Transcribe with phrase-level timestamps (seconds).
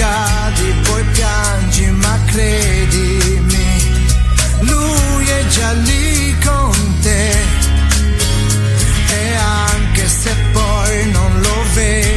[0.00, 3.68] Cadi, poi piangi, ma credimi,
[4.60, 7.32] lui è già lì con te.
[9.12, 12.09] E anche se poi non lo vedi,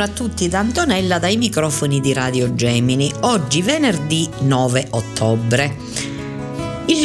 [0.00, 3.12] Buongiorno a tutti da Antonella dai microfoni di Radio Gemini.
[3.20, 5.89] Oggi venerdì 9 ottobre.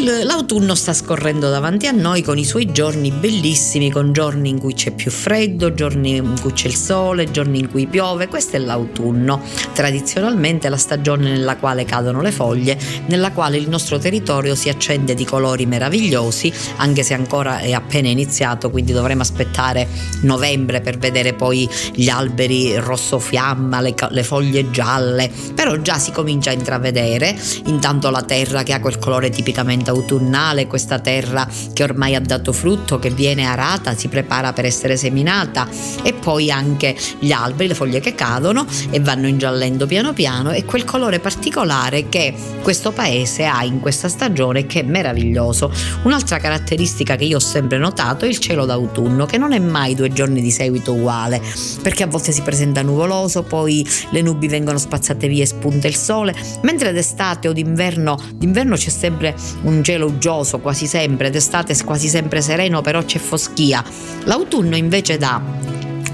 [0.05, 4.75] L'autunno sta scorrendo davanti a noi con i suoi giorni bellissimi, con giorni in cui
[4.75, 8.27] c'è più freddo, giorni in cui c'è il sole, giorni in cui piove.
[8.27, 9.41] Questo è l'autunno,
[9.73, 15.15] tradizionalmente la stagione nella quale cadono le foglie, nella quale il nostro territorio si accende
[15.15, 19.87] di colori meravigliosi, anche se ancora è appena iniziato, quindi dovremo aspettare
[20.21, 26.11] novembre per vedere poi gli alberi rosso fiamma, le, le foglie gialle, però già si
[26.11, 31.83] comincia a intravedere, intanto la terra che ha quel colore tipicamente autunnale, questa terra che
[31.83, 35.67] ormai ha dato frutto, che viene arata, si prepara per essere seminata
[36.03, 40.66] e poi anche gli alberi, le foglie che cadono e vanno ingiallendo piano piano e
[40.66, 45.71] quel colore particolare che questo paese ha in questa stagione che è meraviglioso.
[46.03, 49.95] Un'altra caratteristica che io ho sempre notato è il cielo d'autunno che non è mai
[49.95, 51.41] due giorni di seguito uguale
[51.81, 55.95] perché a volte si presenta nuvoloso, poi le nubi vengono spazzate via e spunta il
[55.95, 62.07] sole, mentre d'estate o d'inverno, d'inverno c'è sempre un cielo uggioso quasi sempre, d'estate quasi
[62.07, 63.84] sempre sereno però c'è foschia.
[64.23, 65.40] L'autunno invece dà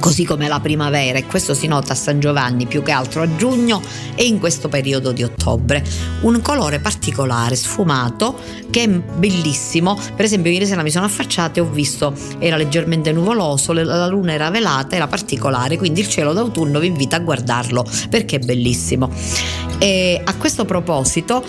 [0.01, 3.35] così come la primavera e questo si nota a San Giovanni più che altro a
[3.35, 3.81] giugno
[4.15, 5.85] e in questo periodo di ottobre.
[6.21, 8.37] Un colore particolare, sfumato,
[8.71, 9.97] che è bellissimo.
[10.15, 14.33] Per esempio ieri sera mi sono affacciata e ho visto, era leggermente nuvoloso, la luna
[14.33, 19.11] era velata, era particolare, quindi il cielo d'autunno vi invita a guardarlo perché è bellissimo.
[19.77, 21.43] E a questo proposito,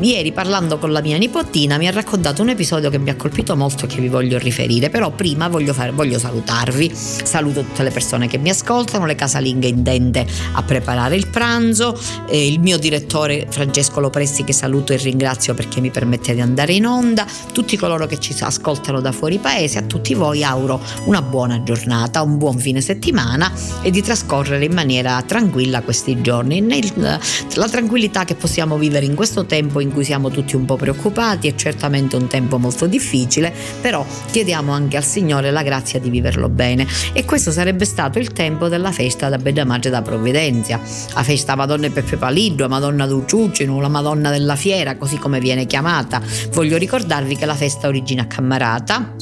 [0.00, 3.56] ieri parlando con la mia nipotina mi ha raccontato un episodio che mi ha colpito
[3.56, 6.92] molto e che vi voglio riferire, però prima voglio, fare- voglio salutarvi.
[6.94, 11.98] Saluto tutte le persone che mi ascoltano, le casalinghe intende a preparare il pranzo,
[12.28, 16.72] eh, il mio direttore Francesco Lopresti che saluto e ringrazio perché mi permette di andare
[16.72, 21.22] in onda, tutti coloro che ci ascoltano da fuori paese, a tutti voi auguro una
[21.22, 23.52] buona giornata, un buon fine settimana
[23.82, 27.20] e di trascorrere in maniera tranquilla questi giorni, nel-
[27.54, 31.48] la tranquillità che possiamo vivere in questo tempo in cui siamo tutti un po' preoccupati,
[31.48, 36.48] è certamente un tempo molto difficile, però chiediamo anche al Signore la grazia di viverlo
[36.48, 36.86] bene.
[37.12, 40.78] E questo sarebbe stato il tempo della festa da Bedamaggia da Provvidenza,
[41.14, 46.20] la festa Madonna Peppe Paliddo, Madonna d'Uciucino, la Madonna della Fiera, così come viene chiamata.
[46.52, 49.14] Voglio ricordarvi che la festa origina a Cammarata,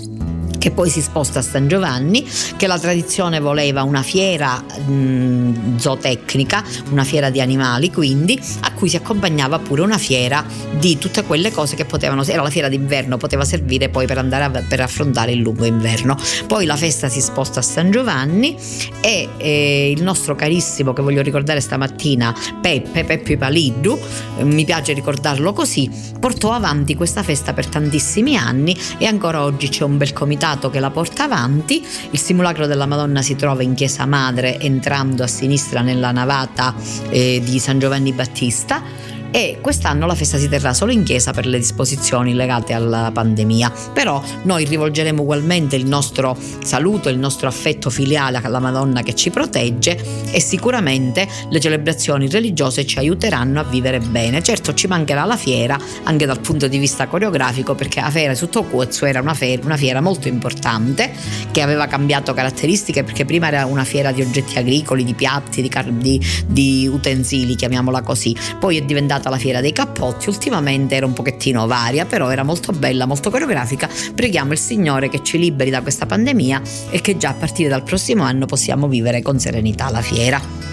[0.60, 2.22] che poi si sposta a San Giovanni,
[2.56, 8.90] che la tradizione voleva una fiera mh, zootecnica, una fiera di animali quindi, a cui
[8.90, 10.44] si accompagnava pure una fiera
[10.78, 14.44] di tutte quelle cose che potevano, era la fiera d'inverno, poteva servire poi per andare
[14.44, 16.14] a, per affrontare il lungo inverno.
[16.46, 18.54] Poi la festa si sposta a San Giovanni
[19.00, 23.98] e eh, il nostro carissimo, che voglio ricordare stamattina, Peppe, Peppe Paliddu,
[24.36, 25.90] eh, mi piace ricordarlo così,
[26.20, 30.80] portò avanti questa festa per tantissimi anni e ancora oggi c'è un bel comitato che
[30.80, 31.86] la porta avanti.
[32.10, 36.74] Il simulacro della Madonna si trova in Chiesa Madre entrando a sinistra nella navata
[37.08, 38.82] eh, di San Giovanni Battista
[39.30, 43.72] e quest'anno la festa si terrà solo in chiesa per le disposizioni legate alla pandemia.
[43.92, 49.30] Però noi rivolgeremo ugualmente il nostro saluto, il nostro affetto filiale alla Madonna che ci
[49.30, 49.98] protegge
[50.30, 54.42] e sicuramente le celebrazioni religiose ci aiuteranno a vivere bene.
[54.42, 58.48] Certo ci mancherà la fiera anche dal punto di vista coreografico perché la fiera su
[58.48, 61.12] Tokuotsu era una fiera, una fiera molto importante
[61.50, 65.68] che aveva cambiato caratteristiche perché prima era una fiera di oggetti agricoli, di piatti, di,
[65.68, 68.34] car- di- di utensili, chiamiamola così.
[68.58, 72.72] Poi è diventata la fiera dei cappotti, ultimamente era un pochettino varia, però era molto
[72.72, 73.88] bella, molto coreografica.
[74.14, 77.82] Preghiamo il Signore che ci liberi da questa pandemia e che già a partire dal
[77.82, 80.69] prossimo anno possiamo vivere con serenità la fiera.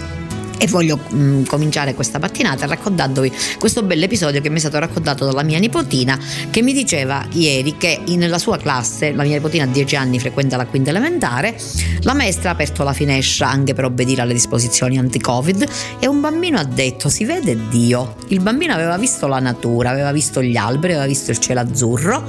[0.58, 4.78] E voglio mh, mm, cominciare questa mattinata raccontandovi questo bel episodio che mi è stato
[4.78, 6.18] raccontato dalla mia nipotina
[6.50, 10.56] che mi diceva ieri che nella sua classe, la mia nipotina ha 10 anni, frequenta
[10.56, 11.56] la quinta elementare,
[12.02, 15.68] la maestra ha aperto la finestra anche per obbedire alle disposizioni anti-covid
[16.00, 18.16] e un bambino ha detto si vede Dio.
[18.28, 22.26] Il bambino aveva visto la natura, aveva visto gli alberi, aveva visto il cielo azzurro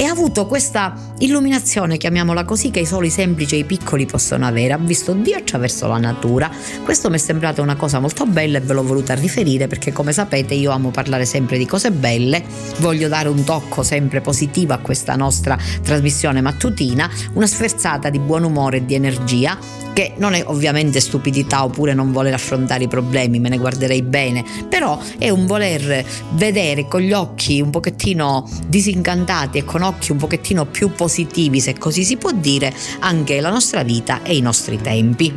[0.00, 4.46] e ha avuto questa illuminazione, chiamiamola così, che i soli semplici e i piccoli possono
[4.46, 4.72] avere.
[4.72, 6.50] Ha visto Dio attraverso la natura.
[6.82, 10.14] Questo mi è sembrato una cosa molto bella e ve l'ho voluta riferire perché come
[10.14, 12.42] sapete io amo parlare sempre di cose belle,
[12.78, 18.44] voglio dare un tocco sempre positivo a questa nostra trasmissione mattutina, una sferzata di buon
[18.44, 19.58] umore e di energia
[19.92, 24.44] che non è ovviamente stupidità oppure non voler affrontare i problemi, me ne guarderei bene,
[24.66, 30.18] però è un voler vedere con gli occhi un pochettino disincantati e con occhi un
[30.18, 34.80] pochettino più positivi, se così si può dire, anche la nostra vita e i nostri
[34.80, 35.32] tempi.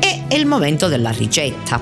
[0.00, 1.80] E è il momento della ricetta.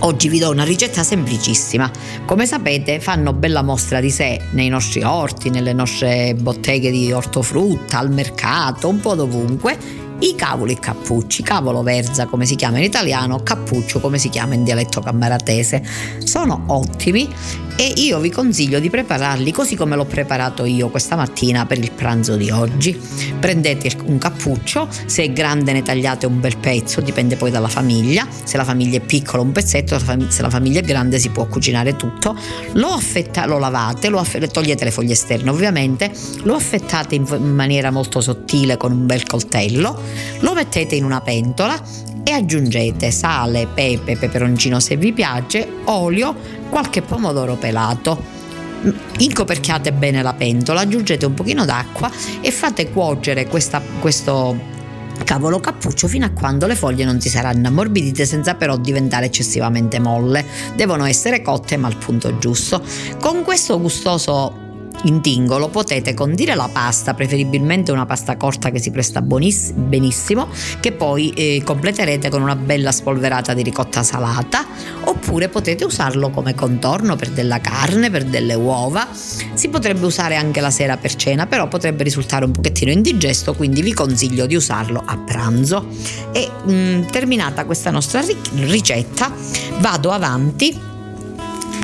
[0.00, 1.90] Oggi vi do una ricetta semplicissima.
[2.24, 7.98] Come sapete fanno bella mostra di sé nei nostri orti, nelle nostre botteghe di ortofrutta,
[7.98, 13.40] al mercato, un po' dovunque i cavoli cappucci, cavolo verza come si chiama in italiano,
[13.42, 15.82] cappuccio come si chiama in dialetto cammaratese.
[16.24, 17.28] Sono ottimi
[17.80, 21.92] e io vi consiglio di prepararli così come l'ho preparato io questa mattina per il
[21.92, 23.00] pranzo di oggi.
[23.38, 28.26] Prendete un cappuccio, se è grande ne tagliate un bel pezzo, dipende poi dalla famiglia,
[28.42, 31.94] se la famiglia è piccola un pezzetto, se la famiglia è grande si può cucinare
[31.94, 32.36] tutto,
[32.72, 36.10] lo, affetta, lo lavate, lo aff- togliete le foglie esterne ovviamente,
[36.42, 40.02] lo affettate in maniera molto sottile con un bel coltello,
[40.40, 41.80] lo mettete in una pentola
[42.28, 46.36] e aggiungete sale, pepe, peperoncino se vi piace, olio,
[46.68, 48.22] qualche pomodoro pelato.
[49.16, 52.10] Incoperchiate bene la pentola, aggiungete un pochino d'acqua
[52.42, 54.54] e fate cuocere questa, questo
[55.24, 59.98] cavolo cappuccio fino a quando le foglie non si saranno ammorbidite senza però diventare eccessivamente
[59.98, 60.44] molle.
[60.74, 62.82] Devono essere cotte ma al punto giusto.
[63.18, 64.67] Con questo gustoso
[65.04, 70.48] intingolo potete condire la pasta, preferibilmente una pasta corta che si presta buoniss- benissimo,
[70.80, 74.66] che poi eh, completerete con una bella spolverata di ricotta salata,
[75.04, 79.06] oppure potete usarlo come contorno per della carne, per delle uova.
[79.12, 83.82] Si potrebbe usare anche la sera per cena, però potrebbe risultare un pochettino indigesto, quindi
[83.82, 85.86] vi consiglio di usarlo a pranzo.
[86.32, 88.22] E mh, mm, terminata questa nostra
[88.54, 89.32] ricetta,
[89.78, 90.96] vado avanti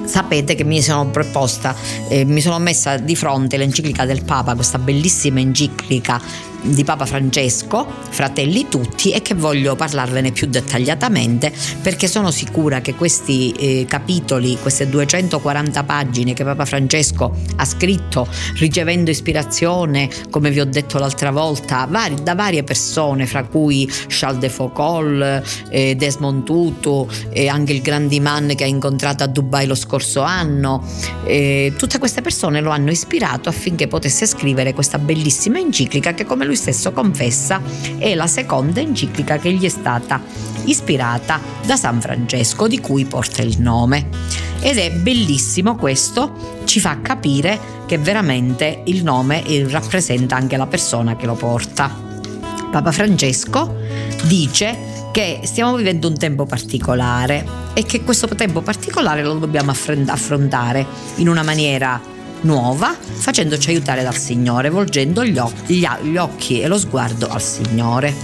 [0.05, 1.75] sapete che mi sono preposta,
[2.09, 7.87] eh, mi sono messa di fronte l'enciclica del Papa, questa bellissima enciclica di Papa Francesco,
[8.11, 11.53] Fratelli tutti, e che voglio parlarvene più dettagliatamente
[11.83, 18.27] perché sono sicura che questi eh, capitoli, queste 240 pagine che Papa Francesco ha scritto
[18.59, 24.41] ricevendo ispirazione, come vi ho detto l'altra volta, vari, da varie persone, fra cui Charles
[24.41, 29.75] de Foucault, eh, Desmond Tutu, e anche il Grandiman che ha incontrato a Dubai lo
[29.75, 30.83] scorso anno,
[31.25, 36.45] eh, tutte queste persone lo hanno ispirato affinché potesse scrivere questa bellissima enciclica che come
[36.45, 37.61] lui lui stesso confessa
[37.99, 40.23] è la seconda enciclica che gli è stata
[40.67, 44.09] ispirata da San Francesco, di cui porta il nome.
[44.61, 51.17] Ed è bellissimo questo, ci fa capire che veramente il nome rappresenta anche la persona
[51.17, 51.91] che lo porta.
[52.71, 53.75] Papa Francesco
[54.23, 60.87] dice che stiamo vivendo un tempo particolare e che questo tempo particolare lo dobbiamo affrontare
[61.17, 62.14] in una maniera
[62.45, 68.15] nuova, facendoci aiutare dal Signore, volgendo gli occhi, gli occhi e lo sguardo al Signore.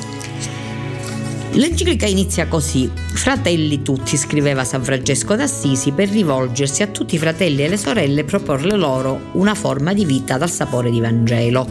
[1.53, 7.65] L'enciclica inizia così: Fratelli tutti, scriveva San Francesco d'Assisi, per rivolgersi a tutti i fratelli
[7.65, 11.67] e le sorelle e proporre loro una forma di vita dal sapore di Vangelo.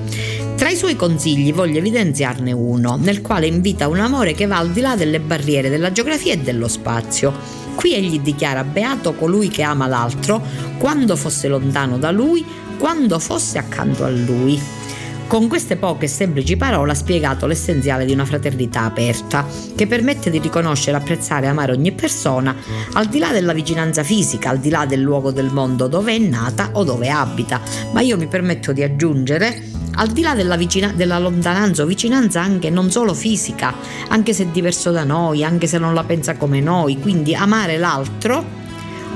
[0.57, 4.71] Tra i suoi consigli voglio evidenziarne uno, nel quale invita un amore che va al
[4.71, 7.58] di là delle barriere della geografia e dello spazio.
[7.79, 10.41] Qui egli dichiara beato colui che ama l'altro,
[10.77, 12.45] quando fosse lontano da lui,
[12.77, 14.61] quando fosse accanto a lui.
[15.29, 19.45] Con queste poche e semplici parole ha spiegato l'essenziale di una fraternità aperta,
[19.75, 22.55] che permette di riconoscere, apprezzare e amare ogni persona,
[22.93, 26.17] al di là della vicinanza fisica, al di là del luogo del mondo dove è
[26.17, 27.61] nata o dove abita.
[27.91, 29.65] Ma io mi permetto di aggiungere
[29.97, 33.75] al di là della, vicina- della lontananza o vicinanza anche non solo fisica,
[34.07, 37.77] anche se è diverso da noi, anche se non la pensa come noi, quindi amare
[37.77, 38.57] l'altro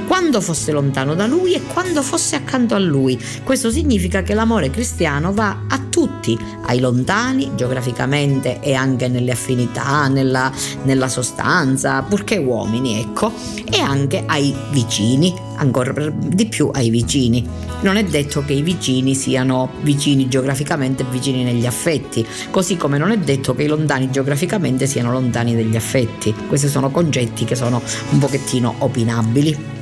[0.06, 3.20] quando fosse lontano da lui e quando fosse accanto a lui.
[3.44, 5.83] Questo significa che l'amore cristiano va a
[6.24, 10.50] tutti ai lontani geograficamente e anche nelle affinità, nella,
[10.84, 13.34] nella sostanza, purché uomini, ecco,
[13.70, 17.46] e anche ai vicini, ancora di più ai vicini.
[17.82, 22.98] Non è detto che i vicini siano vicini geograficamente e vicini negli affetti, così come
[22.98, 26.34] non è detto che i lontani geograficamente siano lontani degli affetti.
[26.48, 29.82] Questi sono concetti che sono un pochettino opinabili.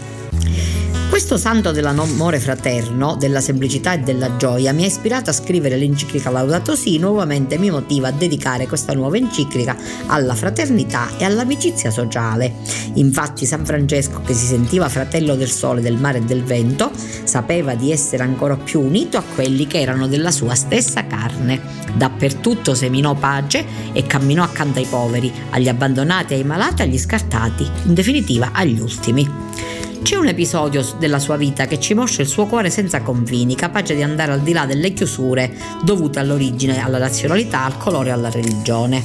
[1.12, 6.30] Questo santo dell'amore fraterno, della semplicità e della gioia mi ha ispirato a scrivere l'enciclica
[6.30, 9.75] Laudato Si, nuovamente mi motiva a dedicare questa nuova enciclica
[10.06, 12.53] alla fraternità e all'amicizia sociale.
[12.94, 16.91] Infatti San Francesco, che si sentiva fratello del sole, del mare e del vento,
[17.25, 21.60] sapeva di essere ancora più unito a quelli che erano della sua stessa carne.
[21.94, 27.94] Dappertutto seminò pace e camminò accanto ai poveri, agli abbandonati, ai malati, agli scartati, in
[27.94, 29.71] definitiva agli ultimi.
[30.01, 33.96] C'è un episodio della sua vita che ci mostra il suo cuore senza confini, capace
[33.96, 38.29] di andare al di là delle chiusure dovute all'origine, alla nazionalità, al colore e alla
[38.29, 39.03] religione.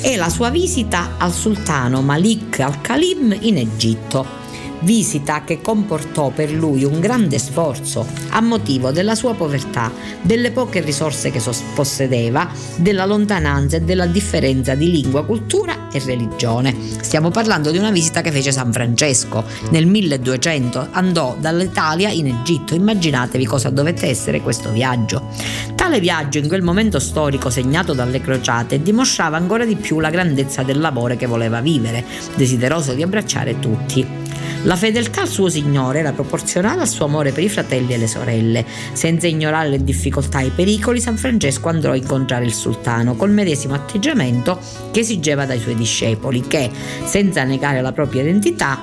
[0.00, 4.41] È la sua visita al sultano Malik al-Khalim in Egitto
[4.82, 9.90] visita che comportò per lui un grande sforzo a motivo della sua povertà,
[10.22, 11.40] delle poche risorse che
[11.74, 16.74] possedeva, della lontananza e della differenza di lingua, cultura e religione.
[17.00, 22.74] Stiamo parlando di una visita che fece San Francesco nel 1200, andò dall'Italia in Egitto,
[22.74, 25.28] immaginatevi cosa dovette essere questo viaggio.
[25.74, 30.62] Tale viaggio in quel momento storico segnato dalle crociate dimostrava ancora di più la grandezza
[30.62, 34.21] del lavoro che voleva vivere, desideroso di abbracciare tutti.
[34.64, 38.06] La fedeltà al suo Signore era proporzionale al suo amore per i fratelli e le
[38.06, 38.64] sorelle.
[38.92, 43.32] Senza ignorare le difficoltà e i pericoli, San Francesco andrò a incontrare il sultano col
[43.32, 44.60] medesimo atteggiamento
[44.92, 46.70] che esigeva dai suoi discepoli, che,
[47.04, 48.78] senza negare la propria identità,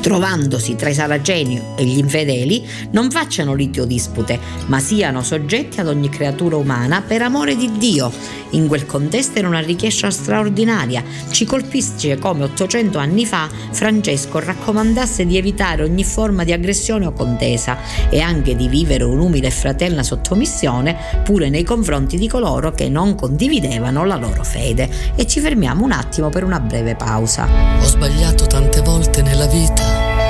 [0.00, 5.80] trovandosi tra i saraceni e gli infedeli, non facciano liti o dispute, ma siano soggetti
[5.80, 8.12] ad ogni creatura umana per amore di Dio.
[8.50, 11.02] In quel contesto era una richiesta straordinaria.
[11.30, 17.12] Ci colpisce come 800 anni fa Francesco raccomandasse di evitare ogni forma di aggressione o
[17.12, 17.78] contesa
[18.08, 23.14] e anche di vivere un'umile e fraterna sottomissione pure nei confronti di coloro che non
[23.14, 24.88] condividevano la loro fede.
[25.14, 27.48] E ci fermiamo un attimo per una breve pausa.
[27.80, 30.20] Ho sbagliato tante volte nella vita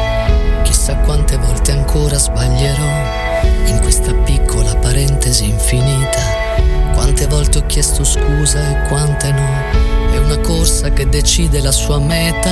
[0.90, 6.29] chissà quante volte ancora sbaglierò in questa piccola parentesi infinita.
[7.20, 10.10] Quante volte ho chiesto scusa e quante no.
[10.10, 12.50] È una corsa che decide la sua meta.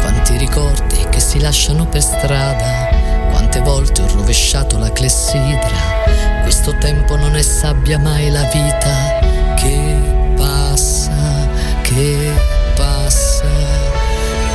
[0.00, 2.88] Quanti ricordi che si lasciano per strada.
[3.30, 6.40] Quante volte ho rovesciato la clessidra.
[6.40, 11.46] Questo tempo non è sabbia mai la vita che passa,
[11.82, 12.32] che
[12.76, 13.44] passa.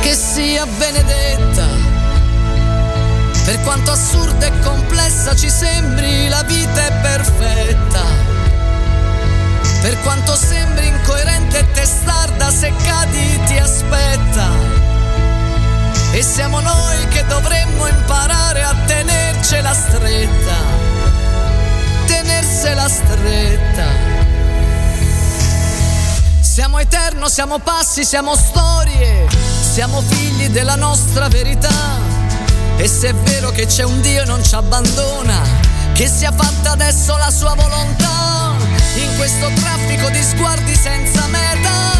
[0.00, 1.68] Che sia benedetta
[3.44, 8.33] per quanto assurda e complessa ci sembri, la vita è perfetta.
[9.84, 14.48] Per quanto sembri incoerente e testarda, se cadi ti aspetta.
[16.10, 20.56] E siamo noi che dovremmo imparare a tenercela stretta.
[22.06, 23.84] Tenersela stretta.
[26.40, 29.26] Siamo eterno, siamo passi, siamo storie,
[29.60, 31.98] siamo figli della nostra verità
[32.78, 35.42] e se è vero che c'è un Dio non ci abbandona,
[35.94, 38.52] che sia fatta adesso la sua volontà,
[38.96, 41.92] in questo traffico di sguardi senza meta,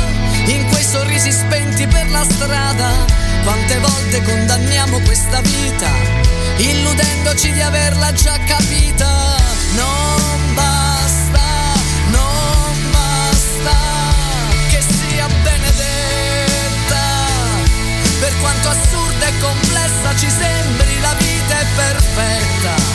[0.47, 2.91] in quei sorrisi spenti per la strada,
[3.45, 5.89] quante volte condanniamo questa vita,
[6.57, 9.37] illudendoci di averla già capita,
[9.77, 11.41] non basta,
[12.11, 13.77] non basta,
[14.71, 17.03] che sia benedetta,
[18.19, 20.75] per quanto assurda e complessa ci sembra
[21.75, 22.94] perfetta.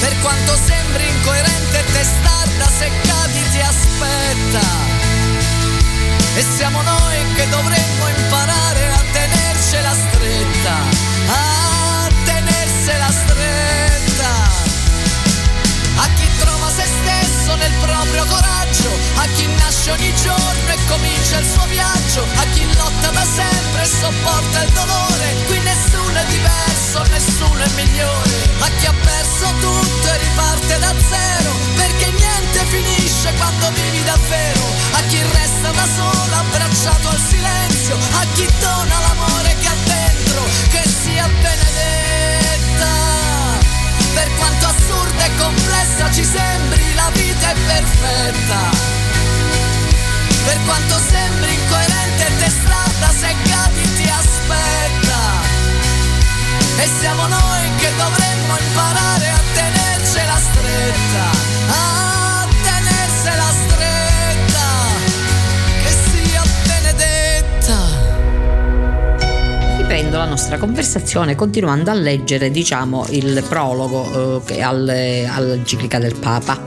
[0.00, 4.60] Per quanto sembri incoerente testarda, se cadi ti aspetta.
[6.36, 10.76] E siamo noi che dovremmo imparare a tenercela stretta,
[17.68, 22.64] nel proprio coraggio, a chi nasce ogni giorno e comincia il suo viaggio, a chi
[22.74, 28.30] lotta da sempre e sopporta il dolore, qui nessuno è diverso nessuno è migliore.
[28.60, 34.64] A chi ha perso tutto e riparte da zero, perché niente finisce quando vivi davvero.
[34.92, 40.42] A chi resta da solo, abbracciato al silenzio, a chi dona l'amore che ha dentro,
[40.70, 41.97] che sia benedetta.
[44.18, 48.58] Per quanto assurda e complessa ci sembri, la vita è perfetta.
[50.44, 55.20] Per quanto sembri incoerente e testarda, se cadi ti aspetta.
[56.82, 61.24] E siamo noi che dovremmo imparare a tenercela stretta,
[61.68, 62.07] a
[70.08, 76.60] proseguendo la nostra conversazione continuando a leggere diciamo il prologo eh, all'enciclica del Papa.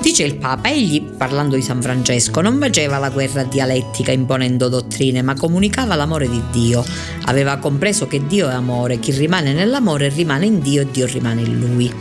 [0.00, 5.20] Dice il Papa, egli, parlando di San Francesco, non faceva la guerra dialettica imponendo dottrine,
[5.20, 6.82] ma comunicava l'amore di Dio.
[7.26, 11.42] Aveva compreso che Dio è amore, chi rimane nell'amore rimane in Dio e Dio rimane
[11.42, 11.92] in lui.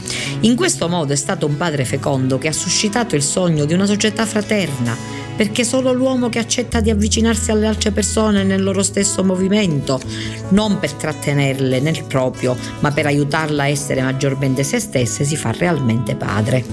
[0.41, 3.85] In questo modo è stato un padre fecondo che ha suscitato il sogno di una
[3.85, 4.95] società fraterna,
[5.39, 9.97] perché solo l'uomo che accetta di avvicinarsi alle altre persone nel loro stesso movimento,
[10.49, 15.53] non per trattenerle nel proprio, ma per aiutarla a essere maggiormente se stesse, si fa
[15.53, 16.65] realmente padre.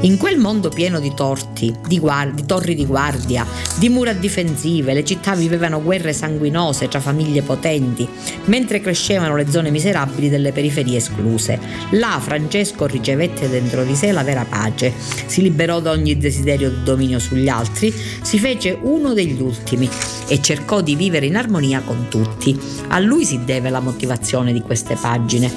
[0.00, 3.44] In quel mondo pieno di torti, di, guardi, di torri di guardia,
[3.76, 8.08] di mura difensive, le città vivevano guerre sanguinose tra famiglie potenti,
[8.46, 11.58] mentre crescevano le zone miserabili delle periferie escluse.
[11.90, 14.90] Là Francesco ricevette dentro di sé la vera pace,
[15.26, 19.88] si liberò da ogni desiderio di dominio sugli altri si fece uno degli ultimi
[20.28, 22.58] e cercò di vivere in armonia con tutti.
[22.88, 25.52] A lui si deve la motivazione di queste pagine.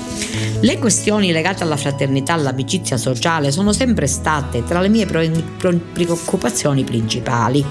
[0.61, 7.65] Le questioni legate alla fraternità, all'amicizia sociale sono sempre state tra le mie preoccupazioni principali.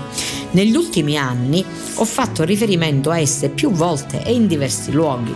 [0.52, 5.34] Negli ultimi anni ho fatto riferimento a esse più volte e in diversi luoghi.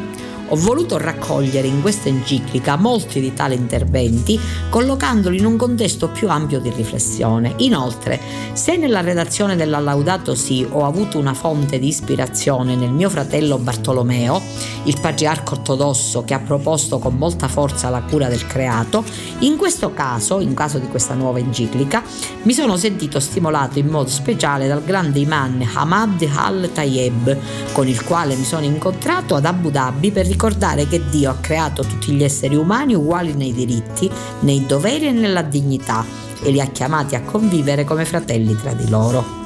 [0.53, 6.29] Ho voluto raccogliere in questa enciclica molti di tali interventi, collocandoli in un contesto più
[6.29, 7.55] ampio di riflessione.
[7.59, 8.21] Inoltre,
[8.53, 13.57] se nella redazione della Laudato Si ho avuto una fonte di ispirazione nel mio fratello
[13.57, 14.43] Bartolomeo,
[14.83, 19.05] il patriarca ortodosso che ha proposto con molta forza la cura del creato,
[19.39, 22.03] in questo caso, in caso di questa nuova enciclica,
[22.43, 27.39] mi sono sentito stimolato in modo speciale dal grande imam Hamad al-Tayeb,
[27.73, 31.37] con il quale mi sono incontrato ad Abu Dhabi per ricordare ricordare che Dio ha
[31.37, 36.05] creato tutti gli esseri umani uguali nei diritti, nei doveri e nella dignità
[36.43, 39.42] e li ha chiamati a convivere come fratelli tra di loro.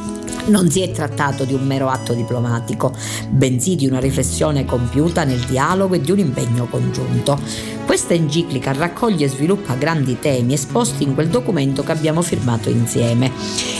[0.46, 2.92] Non si è trattato di un mero atto diplomatico,
[3.30, 7.36] bensì di una riflessione compiuta nel dialogo e di un impegno congiunto.
[7.84, 13.30] Questa enciclica raccoglie e sviluppa grandi temi esposti in quel documento che abbiamo firmato insieme.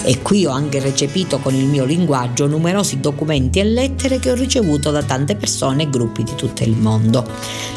[0.05, 4.35] E qui ho anche recepito con il mio linguaggio numerosi documenti e lettere che ho
[4.35, 7.25] ricevuto da tante persone e gruppi di tutto il mondo.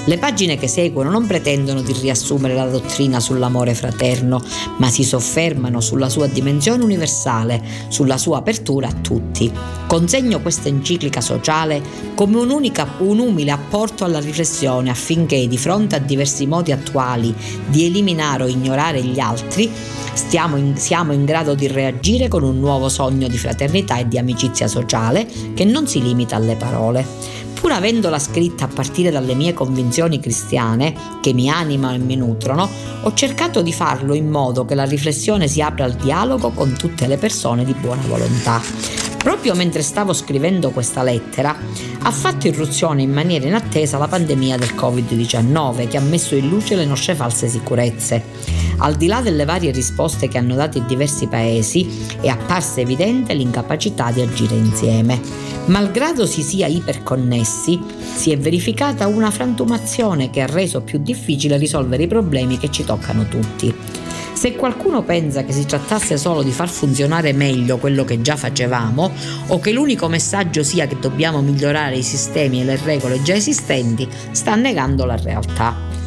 [0.06, 4.42] Le pagine che seguono non pretendono di riassumere la dottrina sull'amore fraterno,
[4.78, 9.52] ma si soffermano sulla sua dimensione universale, sulla sua apertura apertura a tutti.
[9.88, 11.82] Consegno questa enciclica sociale
[12.16, 12.50] come un
[13.20, 17.34] umile apporto alla riflessione affinché di fronte a diversi modi attuali
[17.68, 19.70] di eliminare o ignorare gli altri,
[20.58, 24.68] in, siamo in grado di reagire con un nuovo sogno di fraternità e di amicizia
[24.68, 27.48] sociale che non si limita alle parole.
[27.60, 32.70] Pur avendola scritta a partire dalle mie convinzioni cristiane, che mi animano e mi nutrono,
[33.02, 37.06] ho cercato di farlo in modo che la riflessione si apra al dialogo con tutte
[37.06, 38.62] le persone di buona volontà.
[39.22, 41.54] Proprio mentre stavo scrivendo questa lettera,
[42.02, 46.78] ha fatto irruzione in maniera inattesa la pandemia del Covid-19 che ha messo in luce
[46.78, 48.24] le nostre false sicurezze.
[48.78, 53.34] Al di là delle varie risposte che hanno dato i diversi paesi, è apparsa evidente
[53.34, 55.49] l'incapacità di agire insieme.
[55.66, 57.80] Malgrado si sia iperconnessi,
[58.16, 62.84] si è verificata una frantumazione che ha reso più difficile risolvere i problemi che ci
[62.84, 63.74] toccano tutti.
[64.34, 69.12] Se qualcuno pensa che si trattasse solo di far funzionare meglio quello che già facevamo,
[69.48, 74.08] o che l'unico messaggio sia che dobbiamo migliorare i sistemi e le regole già esistenti,
[74.32, 75.99] sta negando la realtà.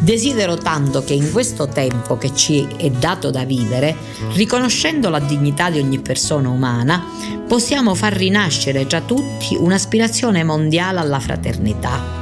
[0.00, 3.94] Desidero tanto che in questo tempo che ci è dato da vivere,
[4.32, 7.04] riconoscendo la dignità di ogni persona umana,
[7.46, 12.20] possiamo far rinascere tra tutti un'aspirazione mondiale alla fraternità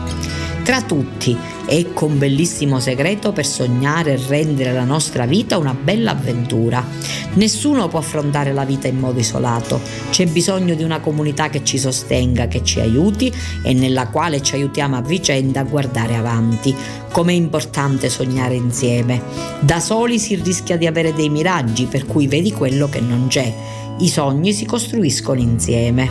[0.69, 1.58] tra tutti.
[1.71, 6.83] Ecco un bellissimo segreto per sognare e rendere la nostra vita una bella avventura.
[7.35, 9.79] Nessuno può affrontare la vita in modo isolato,
[10.09, 13.31] c'è bisogno di una comunità che ci sostenga, che ci aiuti
[13.63, 16.75] e nella quale ci aiutiamo a vicenda a guardare avanti.
[17.13, 19.21] Com'è importante sognare insieme.
[19.61, 23.55] Da soli si rischia di avere dei miraggi per cui vedi quello che non c'è.
[23.99, 26.09] I sogni si costruiscono insieme.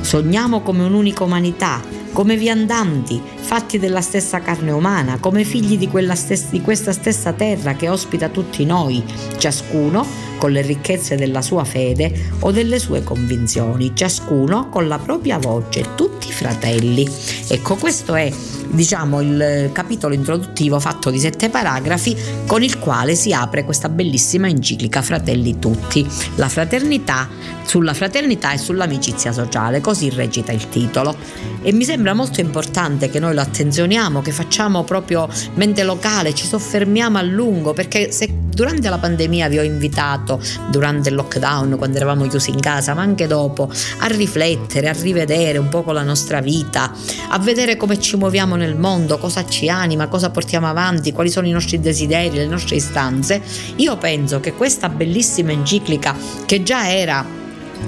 [0.00, 1.80] Sogniamo come un'unica umanità,
[2.16, 7.74] come viandanti, fatti della stessa carne umana, come figli di, stessa, di questa stessa terra
[7.74, 9.04] che ospita tutti noi,
[9.36, 10.02] ciascuno
[10.38, 15.94] con le ricchezze della sua fede o delle sue convinzioni, ciascuno con la propria voce,
[15.94, 17.06] tutti fratelli.
[17.48, 18.32] Ecco, questo è
[18.66, 24.48] diciamo il capitolo introduttivo fatto di sette paragrafi con il quale si apre questa bellissima
[24.48, 27.28] enciclica Fratelli tutti, la fraternità
[27.66, 31.16] sulla fraternità e sull'amicizia sociale, così recita il titolo.
[31.62, 36.46] E mi sembra molto importante che noi lo attenzioniamo, che facciamo proprio mente locale, ci
[36.46, 40.40] soffermiamo a lungo, perché se durante la pandemia vi ho invitato,
[40.70, 45.58] durante il lockdown, quando eravamo chiusi in casa, ma anche dopo, a riflettere, a rivedere
[45.58, 46.92] un po' la nostra vita,
[47.28, 51.46] a vedere come ci muoviamo nel mondo, cosa ci anima, cosa portiamo avanti, quali sono
[51.46, 53.42] i nostri desideri, le nostre istanze,
[53.76, 56.16] io penso che questa bellissima enciclica
[56.46, 57.44] che già era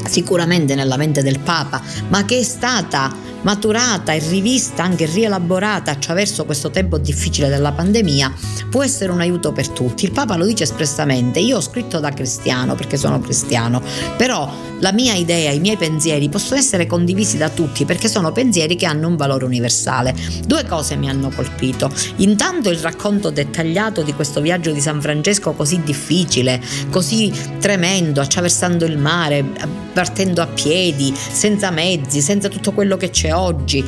[0.07, 6.44] sicuramente nella mente del Papa, ma che è stata maturata e rivista, anche rielaborata attraverso
[6.44, 8.33] questo tempo difficile della pandemia,
[8.68, 10.05] può essere un aiuto per tutti.
[10.05, 13.81] Il Papa lo dice espressamente, io ho scritto da cristiano perché sono cristiano,
[14.16, 18.77] però la mia idea, i miei pensieri possono essere condivisi da tutti perché sono pensieri
[18.77, 20.14] che hanno un valore universale.
[20.46, 21.90] Due cose mi hanno colpito.
[22.16, 28.85] Intanto il racconto dettagliato di questo viaggio di San Francesco così difficile, così tremendo, attraversando
[28.85, 29.44] il mare,
[29.93, 33.85] partendo a piedi, senza mezzi, senza tutto quello che c'è oggi,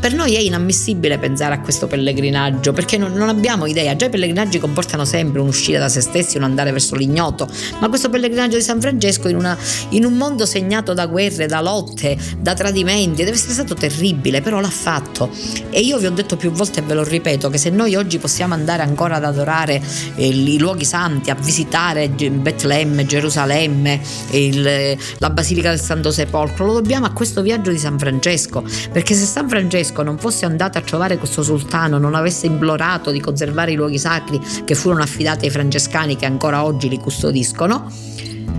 [0.00, 3.94] per noi è inammissibile pensare a questo pellegrinaggio perché non, non, abbiamo idea.
[3.96, 7.48] Già i pellegrinaggi comportano sempre un'uscita da se stessi, un andare verso l'ignoto,
[7.80, 9.56] ma questo pellegrinaggio di San Francesco in, una,
[9.90, 14.60] in un mondo segnato da guerre, da lotte, da tradimenti, deve essere stato terribile, però
[14.60, 15.30] l'ha fatto.
[15.70, 18.18] E io vi ho detto più volte e ve lo ripeto che se noi oggi
[18.18, 19.82] possiamo andare ancora ad adorare
[20.16, 26.72] eh, i luoghi santi, a visitare Betlemme, Gerusalemme, il, la Basilica del Santo Sepolcro, lo
[26.72, 30.78] dobbiamo a questo viaggio di San Francesco, perché se San Francesco Francesco non fosse andato
[30.78, 35.46] a trovare questo sultano, non avesse implorato di conservare i luoghi sacri che furono affidati
[35.46, 37.90] ai francescani che ancora oggi li custodiscono,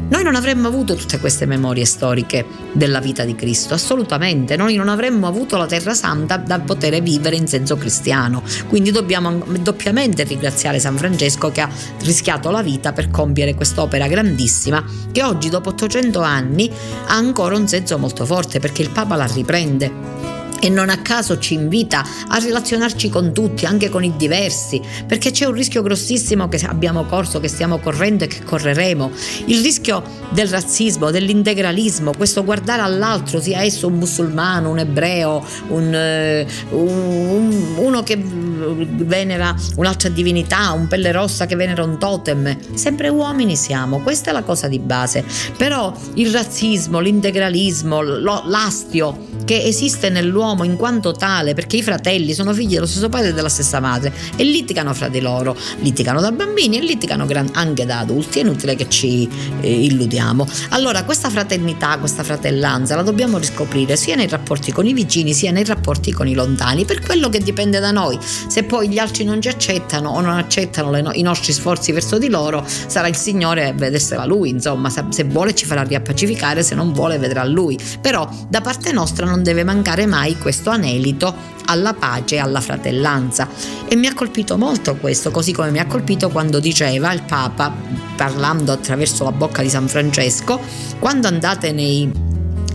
[0.09, 4.89] noi non avremmo avuto tutte queste memorie storiche della vita di Cristo, assolutamente, noi non
[4.89, 10.79] avremmo avuto la Terra Santa da poter vivere in senso cristiano, quindi dobbiamo doppiamente ringraziare
[10.79, 11.69] San Francesco che ha
[12.01, 16.69] rischiato la vita per compiere quest'opera grandissima che oggi dopo 800 anni
[17.07, 20.34] ha ancora un senso molto forte perché il Papa la riprende
[20.65, 25.29] e non a caso ci invita a relazionarci con tutti, anche con i diversi, perché
[25.29, 29.11] c'è un rischio grossissimo che abbiamo corso, che stiamo correndo e che correremo.
[29.45, 30.01] Il rischio
[30.31, 38.01] del razzismo, dell'integralismo, questo guardare all'altro, sia esso un musulmano, un ebreo, un, un, uno
[38.01, 42.57] che venera un'altra divinità, un pelle rossa che venera un totem.
[42.73, 45.23] Sempre uomini siamo, questa è la cosa di base.
[45.57, 52.53] Però il razzismo, l'integralismo, l'astio che esiste nell'uomo in quanto tale, perché i fratelli sono
[52.53, 56.31] figli dello stesso padre e della stessa madre e litigano fra di loro, litigano da
[56.31, 59.29] bambini e litigano anche da adulti, è inutile che ci
[59.61, 60.47] eh, illudiamo.
[60.69, 65.51] Allora questa fraternità, questa fratellanza la dobbiamo riscoprire sia nei rapporti con i vicini sia
[65.51, 68.17] nei rapporti con i lontani, per quello che dipende da noi.
[68.21, 72.17] Se poi gli altri non ci accettano o non accettano no- i nostri sforzi verso
[72.17, 76.75] di loro, sarà il Signore a vedersela Lui, insomma, se vuole ci farà riappacificare, se
[76.75, 77.77] non vuole vedrà Lui.
[78.01, 81.33] Però da parte nostra non deve mancare mai questo anelito
[81.65, 83.49] alla pace e alla fratellanza.
[83.87, 87.73] E mi ha colpito molto questo, così come mi ha colpito quando diceva il Papa,
[88.15, 90.59] parlando attraverso la bocca di San Francesco,
[90.99, 92.24] quando andate nei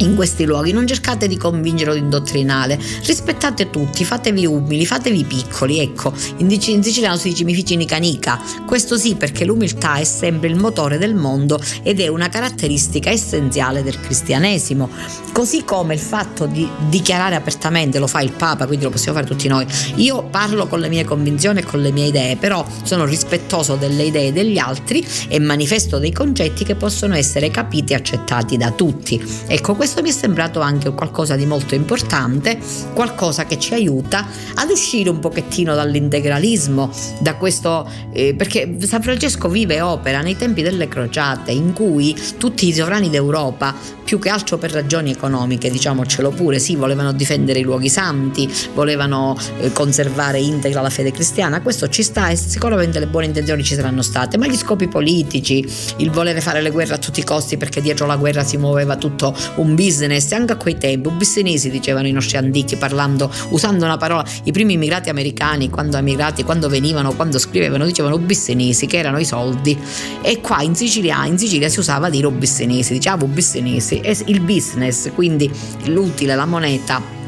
[0.00, 5.24] in questi luoghi non cercate di convincere o di indottrinare, rispettate tutti, fatevi umili, fatevi
[5.24, 10.04] piccoli, ecco, in, in siciliano si dice mi ficini canica, questo sì perché l'umiltà è
[10.04, 14.88] sempre il motore del mondo ed è una caratteristica essenziale del cristianesimo,
[15.32, 19.30] così come il fatto di dichiarare apertamente, lo fa il Papa, quindi lo possiamo fare
[19.30, 23.04] tutti noi, io parlo con le mie convinzioni e con le mie idee, però sono
[23.04, 28.56] rispettoso delle idee degli altri e manifesto dei concetti che possono essere capiti e accettati
[28.56, 29.20] da tutti.
[29.46, 32.60] Ecco, questo questo mi è sembrato anche qualcosa di molto importante,
[32.94, 34.24] qualcosa che ci aiuta
[34.54, 40.36] ad uscire un pochettino dall'integralismo, da questo, eh, perché San Francesco vive e opera nei
[40.36, 43.74] tempi delle crociate, in cui tutti i sovrani d'Europa,
[44.04, 49.36] più che altro per ragioni economiche, diciamocelo pure, sì, volevano difendere i luoghi santi, volevano
[49.58, 53.74] eh, conservare integra la fede cristiana, questo ci sta e sicuramente le buone intenzioni ci
[53.74, 55.64] saranno state, ma gli scopi politici,
[55.96, 58.96] il volere fare le guerre a tutti i costi perché dietro la guerra si muoveva
[58.96, 63.96] tutto un business, anche a quei tempi, businesi dicevano i nostri antichi, parlando, usando una
[63.96, 69.18] parola, i primi immigrati americani, quando emigrati, quando venivano, quando scrivevano, dicevano businesi, che erano
[69.18, 69.78] i soldi.
[70.20, 75.50] E qua in Sicilia, in Sicilia si usava dire businesi, diciamo businesi, il business, quindi
[75.84, 77.19] l'utile, la moneta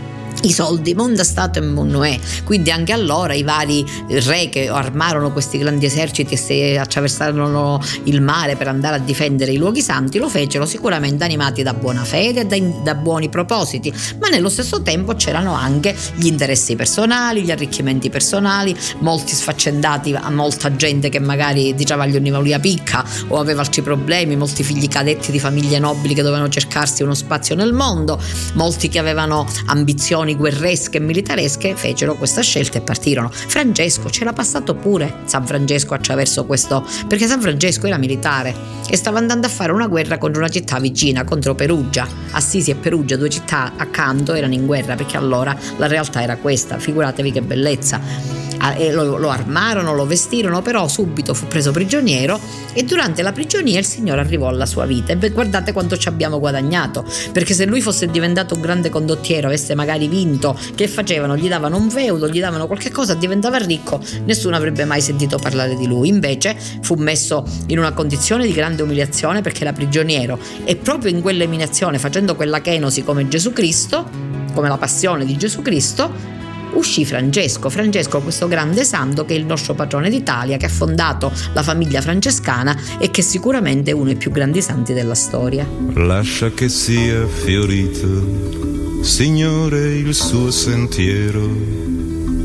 [0.42, 5.58] i soldi Monda Stato e Monnoè, quindi anche allora i vari re che armarono questi
[5.58, 10.28] grandi eserciti e si attraversarono il mare per andare a difendere i luoghi santi lo
[10.28, 15.14] fecero sicuramente animati da buona fede e da, da buoni propositi, ma nello stesso tempo
[15.14, 21.74] c'erano anche gli interessi personali, gli arricchimenti personali, molti sfaccendati a molta gente che magari
[21.74, 25.78] diceva gli univa lui a picca o aveva altri problemi, molti figli cadetti di famiglie
[25.78, 28.20] nobili che dovevano cercarsi uno spazio nel mondo,
[28.54, 33.30] molti che avevano ambizioni missioni guerresche e militaresche, fecero questa scelta e partirono.
[33.30, 38.54] Francesco ce l'ha passato pure, San Francesco attraverso questo, perché San Francesco era militare
[38.88, 42.06] e stava andando a fare una guerra contro una città vicina, contro Perugia.
[42.32, 46.78] Assisi e Perugia, due città accanto, erano in guerra perché allora la realtà era questa,
[46.78, 48.50] figuratevi che bellezza
[48.92, 52.38] lo, lo, armarono, lo vestirono, però subito fu preso prigioniero
[52.72, 55.12] e durante la prigionia il Signore arrivò alla sua vita.
[55.12, 59.74] E guardate quanto ci abbiamo guadagnato, perché se lui fosse diventato un grande condottiero, avesse
[59.74, 61.36] magari vinto, che facevano?
[61.36, 65.74] Gli davano un feudo, gli davano qualche cosa, diventava ricco, nessuno avrebbe mai sentito parlare
[65.76, 66.08] di lui.
[66.08, 71.20] Invece fu messo in una condizione di grande umiliazione perché era prigioniero e proprio in
[71.20, 74.08] quell'emanazione, facendo quella kenosi come Gesù Cristo,
[74.54, 76.40] come la passione di Gesù Cristo,
[76.74, 77.68] uscì Francesco.
[77.68, 82.00] Francesco, questo grande santo che è il nostro patrone d'Italia, che ha fondato la famiglia
[82.00, 85.66] francescana e che sicuramente è uno dei più grandi santi della storia.
[85.94, 91.48] Lascia che sia fiorito, Signore, il suo sentiero,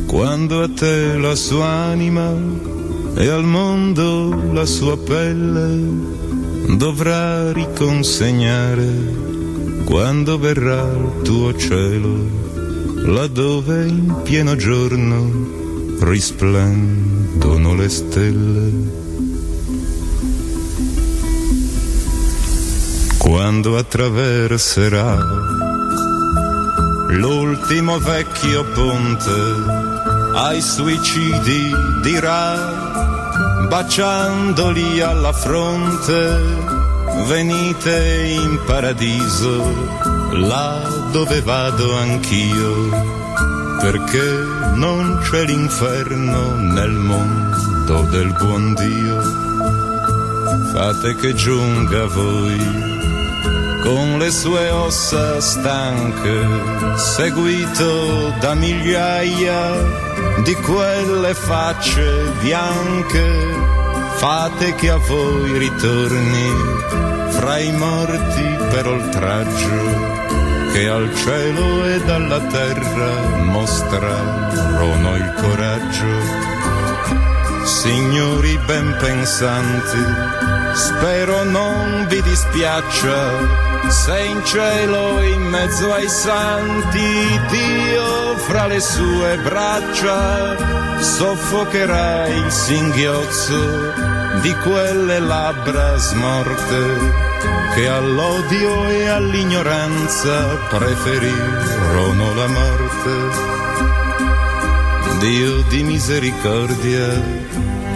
[0.05, 2.33] quando a te la sua anima
[3.15, 6.15] e al mondo la sua pelle
[6.75, 8.85] dovrà riconsegnare
[9.85, 12.46] quando verrà il tuo cielo
[13.07, 18.71] laddove in pieno giorno risplendono le stelle.
[23.17, 25.15] Quando attraverserà
[27.09, 29.31] l'ultimo vecchio ponte
[30.33, 31.71] ai suicidi
[32.03, 36.39] dirà, baciandoli alla fronte,
[37.25, 42.89] venite in paradiso là dove vado anch'io,
[43.79, 49.21] perché non c'è l'inferno nel mondo del buon Dio.
[50.71, 52.95] Fate che giunga voi
[53.83, 56.45] con le sue ossa stanche,
[56.95, 59.73] seguito da migliaia
[60.43, 63.75] di quelle facce bianche.
[64.15, 70.25] Fate che a voi ritorni fra i morti per oltraggio
[70.73, 76.55] che al cielo e dalla terra mostrarono il coraggio.
[77.63, 80.03] Signori ben pensanti,
[80.73, 89.37] spero non vi dispiaccia se in cielo in mezzo ai santi Dio fra le sue
[89.37, 90.55] braccia
[90.99, 94.16] soffocherà il singhiozzo
[94.47, 96.81] di quelle labbra smorte
[97.75, 103.11] che all'odio e all'ignoranza preferirono la morte.
[105.19, 107.07] Dio di misericordia,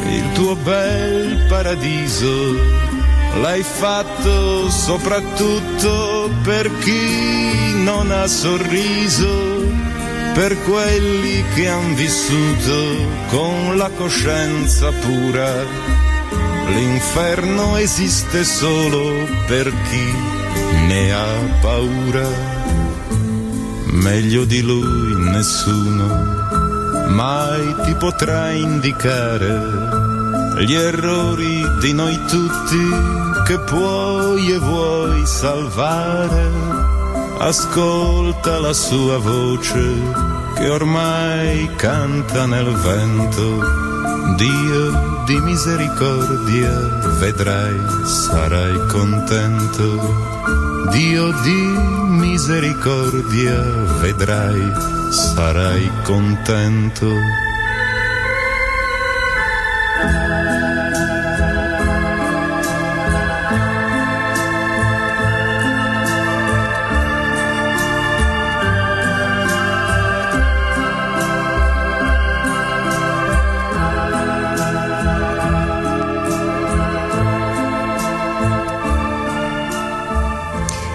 [0.09, 2.55] il tuo bel paradiso
[3.39, 9.69] l'hai fatto soprattutto per chi non ha sorriso,
[10.33, 16.00] per quelli che han vissuto con la coscienza pura
[16.73, 20.13] L'inferno esiste solo per chi
[20.87, 22.27] ne ha paura.
[23.91, 26.39] Meglio di lui nessuno
[27.09, 29.99] mai ti potrà indicare
[30.65, 32.89] gli errori di noi tutti
[33.45, 36.49] che puoi e vuoi salvare.
[37.39, 39.95] Ascolta la sua voce
[40.55, 43.90] che ormai canta nel vento
[44.37, 46.71] Dio di misericordia,
[47.19, 49.99] vedrai, sarai contento.
[50.91, 51.61] Dio di
[52.07, 53.61] misericordia,
[53.99, 54.71] vedrai,
[55.09, 57.11] sarai contento.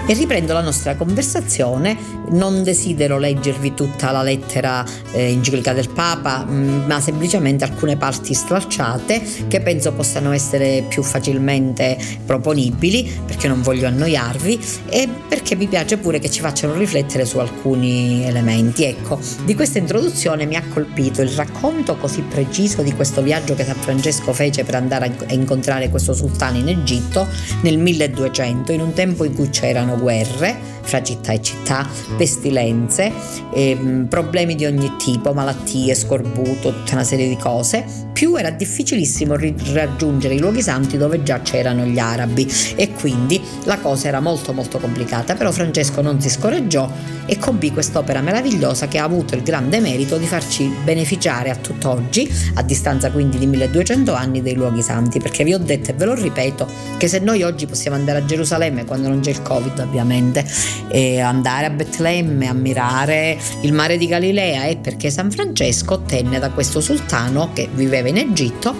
[0.07, 1.95] E riprendo la nostra conversazione.
[2.29, 7.97] Non desidero leggervi tutta la lettera eh, enciclica del Papa, mh, mm, ma semplicemente alcune
[7.97, 15.55] parti stralciate che penso possano essere più facilmente proponibili perché non voglio annoiarvi e perché
[15.55, 18.85] mi piace pure che ci facciano riflettere su alcuni elementi.
[18.85, 23.65] Ecco, di questa introduzione mi ha colpito il racconto così preciso di questo viaggio che
[23.65, 27.27] San Francesco fece per andare a incontrare questo sultano in Egitto
[27.61, 30.55] nel 1200, in un tempo in cui c'erano guerre
[30.87, 33.11] fra città e città, pestilenze,
[33.53, 39.35] ehm, problemi di ogni tipo, malattie, scorbuto, tutta una serie di cose, più era difficilissimo
[39.73, 42.51] raggiungere i luoghi santi dove già c'erano gli arabi.
[42.75, 46.89] E quindi la cosa era molto molto complicata, però Francesco non si scoraggiò
[47.27, 52.27] e compì quest'opera meravigliosa che ha avuto il grande merito di farci beneficiare a tutt'oggi,
[52.55, 56.05] a distanza quindi di 1200 anni, dei luoghi santi, perché vi ho detto e ve
[56.05, 59.77] lo ripeto che se noi oggi possiamo andare a Gerusalemme quando non c'è il Covid
[59.79, 60.45] ovviamente,
[60.87, 66.49] e andare a Betlemme, ammirare il mare di Galilea, è perché San Francesco ottenne da
[66.51, 68.75] questo sultano che viveva in Egitto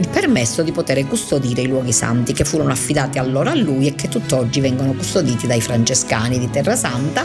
[0.00, 3.94] il permesso di poter custodire i luoghi santi che furono affidati allora a lui e
[3.94, 7.24] che tutt'oggi vengono custoditi dai francescani di Terra Santa.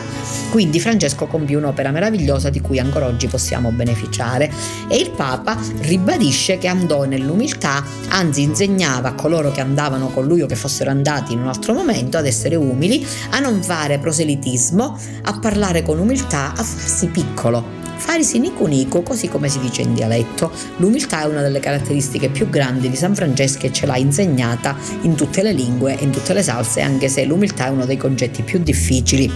[0.51, 4.51] Quindi Francesco compì un'opera meravigliosa di cui ancora oggi possiamo beneficiare
[4.89, 10.41] e il Papa ribadisce che andò nell'umiltà, anzi insegnava a coloro che andavano con lui
[10.41, 14.97] o che fossero andati in un altro momento ad essere umili, a non fare proselitismo,
[15.23, 19.93] a parlare con umiltà, a farsi piccolo Farisi Nico Nico, così come si dice in
[19.93, 20.51] dialetto.
[20.77, 25.15] L'umiltà è una delle caratteristiche più grandi di San Francesco e ce l'ha insegnata in
[25.15, 28.43] tutte le lingue e in tutte le salse, anche se l'umiltà è uno dei concetti
[28.43, 29.31] più difficili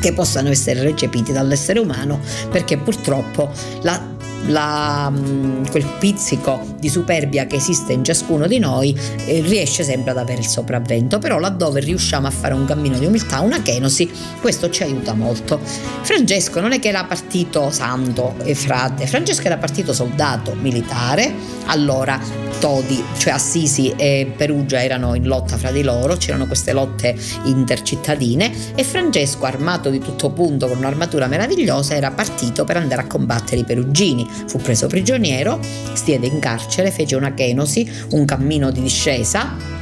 [0.00, 3.50] che possano essere recepiti dall'essere umano perché purtroppo
[3.82, 4.16] la
[4.46, 10.12] la, mm, quel pizzico di superbia che esiste in ciascuno di noi eh, riesce sempre
[10.12, 14.10] ad avere il sopravvento, però laddove riusciamo a fare un cammino di umiltà, una kenosi,
[14.40, 15.60] questo ci aiuta molto.
[16.02, 21.32] Francesco non è che era partito santo e frate, Francesco era partito soldato militare,
[21.66, 22.18] allora
[22.58, 28.74] Todi, cioè Assisi e Perugia erano in lotta fra di loro, c'erano queste lotte intercittadine
[28.74, 33.60] e Francesco armato di tutto punto con un'armatura meravigliosa era partito per andare a combattere
[33.60, 34.07] i perugini
[34.46, 35.60] fu preso prigioniero,
[35.92, 39.77] stiede in carcere, fece una kenosi, un cammino di discesa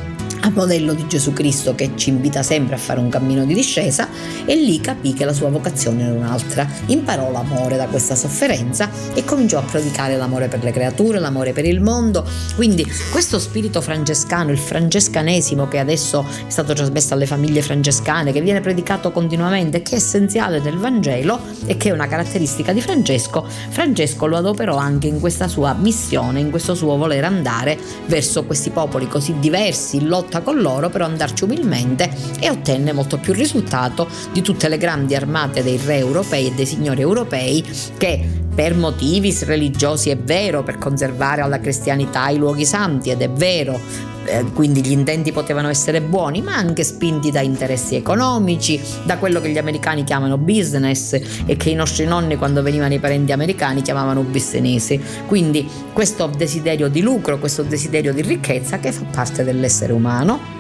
[0.46, 4.08] a modello di Gesù Cristo che ci invita sempre a fare un cammino di discesa
[4.44, 6.68] e lì capì che la sua vocazione era un'altra.
[6.86, 11.64] Imparò l'amore da questa sofferenza e cominciò a predicare l'amore per le creature, l'amore per
[11.64, 12.24] il mondo.
[12.54, 18.40] Quindi questo spirito francescano, il francescanesimo che adesso è stato trasmesso alle famiglie francescane, che
[18.40, 23.44] viene predicato continuamente, che è essenziale nel Vangelo e che è una caratteristica di Francesco,
[23.70, 28.70] Francesco lo adoperò anche in questa sua missione, in questo suo voler andare verso questi
[28.70, 33.32] popoli così diversi, in lotta lotta con loro, però andarci umilmente e ottenne molto più
[33.32, 37.64] risultato di tutte le grandi armate dei re europei e dei signori europei
[37.96, 43.30] che per motivi religiosi è vero, per conservare alla cristianità i luoghi santi ed è
[43.30, 43.78] vero,
[44.26, 49.40] eh, quindi gli intenti potevano essere buoni, ma anche spinti da interessi economici, da quello
[49.40, 51.12] che gli americani chiamano business
[51.46, 54.98] e che i nostri nonni quando venivano i parenti americani chiamavano business.
[55.26, 60.56] Quindi questo desiderio di lucro, questo desiderio di ricchezza che fa parte dell'essere umano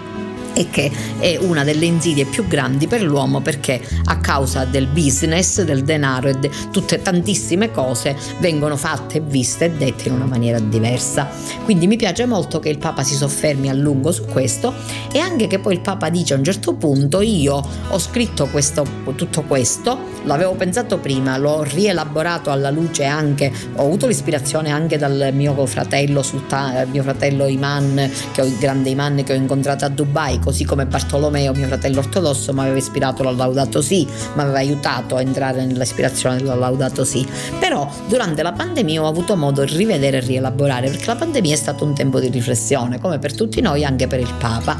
[0.56, 5.60] e che è una delle insidie più grandi per l'uomo perché a causa del business,
[5.60, 10.58] del denaro e di tutte tantissime cose vengono fatte, viste e dette in una maniera
[10.58, 11.28] diversa.
[11.64, 14.72] Quindi mi piace molto che il Papa si soffermi a lungo su questo
[15.12, 18.84] e anche che poi il Papa dice a un certo punto io ho scritto questo,
[19.14, 25.30] tutto questo, l'avevo pensato prima, l'ho rielaborato alla luce anche, ho avuto l'ispirazione anche dal
[25.34, 29.88] mio fratello, Sultan, mio fratello Iman, che ho, il grande Iman che ho incontrato a
[29.88, 34.58] Dubai, così come Bartolomeo, mio fratello ortodosso, mi aveva ispirato alla Laudato Si, mi aveva
[34.58, 37.26] aiutato a entrare nell'ispirazione della Laudato Si.
[37.58, 41.56] Però durante la pandemia ho avuto modo di rivedere e rielaborare, perché la pandemia è
[41.56, 44.78] stato un tempo di riflessione, come per tutti noi, anche per il Papa.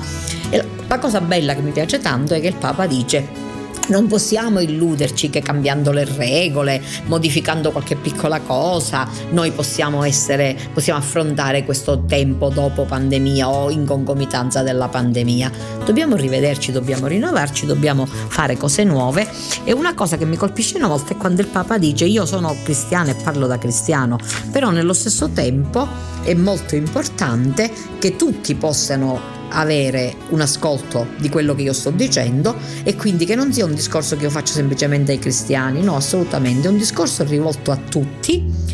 [0.51, 3.46] E la cosa bella che mi piace tanto è che il Papa dice
[3.88, 10.99] non possiamo illuderci che cambiando le regole, modificando qualche piccola cosa, noi possiamo essere, possiamo
[10.99, 15.51] affrontare questo tempo dopo pandemia o in concomitanza della pandemia.
[15.85, 19.29] Dobbiamo rivederci, dobbiamo rinnovarci, dobbiamo fare cose nuove.
[19.64, 23.11] E una cosa che mi colpisce molto è quando il Papa dice io sono cristiano
[23.11, 24.18] e parlo da cristiano,
[24.51, 25.87] però nello stesso tempo
[26.22, 32.55] è molto importante che tutti possano avere un ascolto di quello che io sto dicendo
[32.83, 36.69] e quindi che non sia un discorso che io faccio semplicemente ai cristiani, no, assolutamente,
[36.69, 38.67] è un discorso rivolto a tutti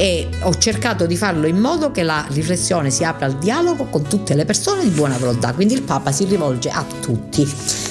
[0.00, 4.02] e ho cercato di farlo in modo che la riflessione si apra al dialogo con
[4.02, 7.46] tutte le persone di buona volontà, quindi il Papa si rivolge a tutti.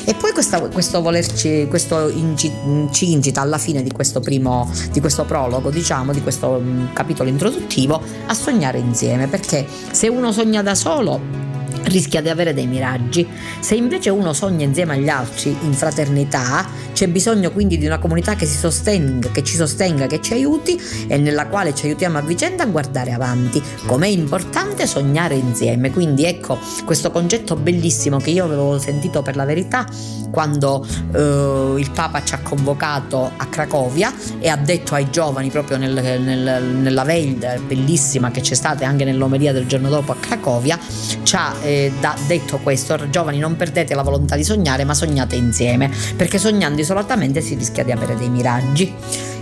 [0.05, 5.23] E poi questa, questo volerci, questo ci incita alla fine di questo primo, di questo
[5.23, 10.73] prologo, diciamo, di questo mm, capitolo introduttivo, a sognare insieme, perché se uno sogna da
[10.73, 11.48] solo
[11.89, 13.27] rischia di avere dei miraggi.
[13.59, 18.35] Se invece uno sogna insieme agli altri in fraternità, c'è bisogno quindi di una comunità
[18.35, 22.63] che, sostenga, che ci sostenga, che ci aiuti e nella quale ci aiutiamo a vicenda
[22.63, 23.61] a guardare avanti.
[23.85, 25.91] Com'è importante sognare insieme.
[25.91, 29.87] Quindi ecco questo concetto bellissimo che io avevo sentito per la verità
[30.31, 35.77] quando eh, il Papa ci ha convocato a Cracovia e ha detto ai giovani proprio
[35.77, 40.77] nel, nel, nella veglia bellissima che c'è stata anche nell'omelia del giorno dopo a Cracovia,
[41.23, 45.35] ci ha eh, da, detto questo, giovani non perdete la volontà di sognare ma sognate
[45.35, 48.93] insieme, perché sognando isolatamente si rischia di avere dei miraggi.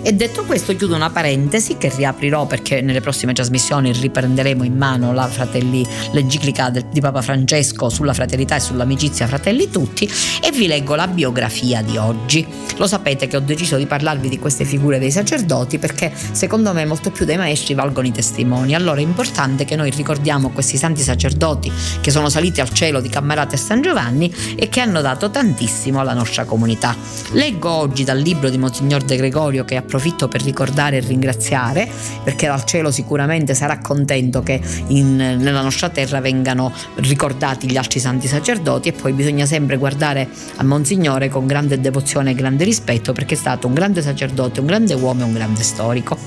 [0.08, 5.12] E detto questo chiudo una parentesi che riaprirò perché nelle prossime trasmissioni riprenderemo in mano
[5.12, 10.10] la fratelli, l'enciclica di Papa Francesco sulla fraternità e sull'amicizia fratelli tutti
[10.42, 12.48] e vi leggo la biografia di oggi.
[12.78, 16.86] Lo sapete che ho deciso di parlarvi di queste figure dei sacerdoti perché secondo me
[16.86, 18.76] molto più dei maestri valgono i testimoni.
[18.76, 23.10] Allora è importante che noi ricordiamo questi santi sacerdoti che sono saliti al cielo di
[23.10, 26.96] Cammarate e San Giovanni e che hanno dato tantissimo alla nostra comunità.
[27.32, 31.90] Leggo oggi dal libro di Monsignor De Gregorio che approfitto approfitto per ricordare e ringraziare,
[32.24, 38.00] perché dal cielo sicuramente sarà contento che in, nella nostra terra vengano ricordati gli altri
[38.00, 43.12] santi sacerdoti e poi bisogna sempre guardare a Monsignore con grande devozione e grande rispetto
[43.12, 46.18] perché è stato un grande sacerdote, un grande uomo e un grande storico.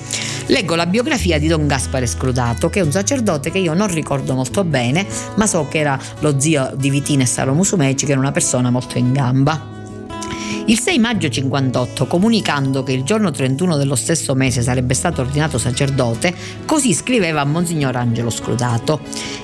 [0.46, 4.34] Leggo la biografia di Don Gaspare Scrudato, che è un sacerdote che io non ricordo
[4.34, 5.06] molto bene,
[5.36, 8.70] ma so che era lo zio di Vitina e Salo Musumeci, che era una persona
[8.70, 9.79] molto in gamba.
[10.70, 15.58] Il 6 maggio 58, comunicando che il giorno 31 dello stesso mese sarebbe stato ordinato
[15.58, 16.32] sacerdote,
[16.64, 19.00] così scriveva a Monsignor Angelo Scrutato.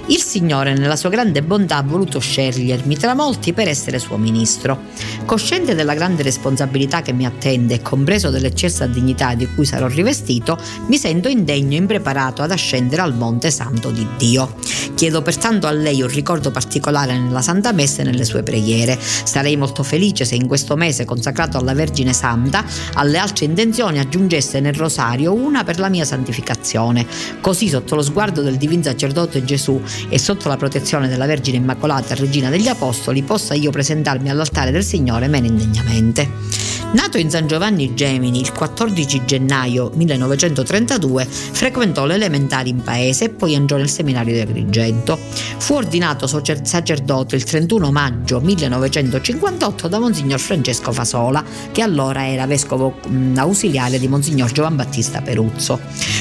[0.06, 4.82] Il Signore, nella sua grande bontà, ha voluto scegliermi tra molti per essere suo ministro.
[5.24, 10.56] Cosciente della grande responsabilità che mi attende e compreso dell'eccessa dignità di cui sarò rivestito,
[10.86, 14.54] mi sento indegno e impreparato ad ascendere al Monte Santo di Dio.
[14.94, 18.96] Chiedo pertanto a lei un ricordo particolare nella Santa Messa e nelle sue preghiere.
[19.00, 22.62] Sarei molto felice se in questo mese consacrato alla Vergine Santa,
[22.92, 27.06] alle altre intenzioni aggiungesse nel rosario una per la mia santificazione.
[27.40, 32.14] Così sotto lo sguardo del divin sacerdote Gesù e sotto la protezione della Vergine Immacolata,
[32.14, 36.66] Regina degli Apostoli, possa io presentarmi all'altare del Signore meno indegnamente.
[36.92, 43.28] Nato in San Giovanni Gemini il 14 gennaio 1932, frequentò le elementari in paese e
[43.30, 45.18] poi entrò nel seminario di Agrigento.
[45.58, 52.96] Fu ordinato sacerdote il 31 maggio 1958 da Monsignor Francesco Fasola, che allora era vescovo
[53.36, 55.78] ausiliare di Monsignor Giovan Battista Peruzzo.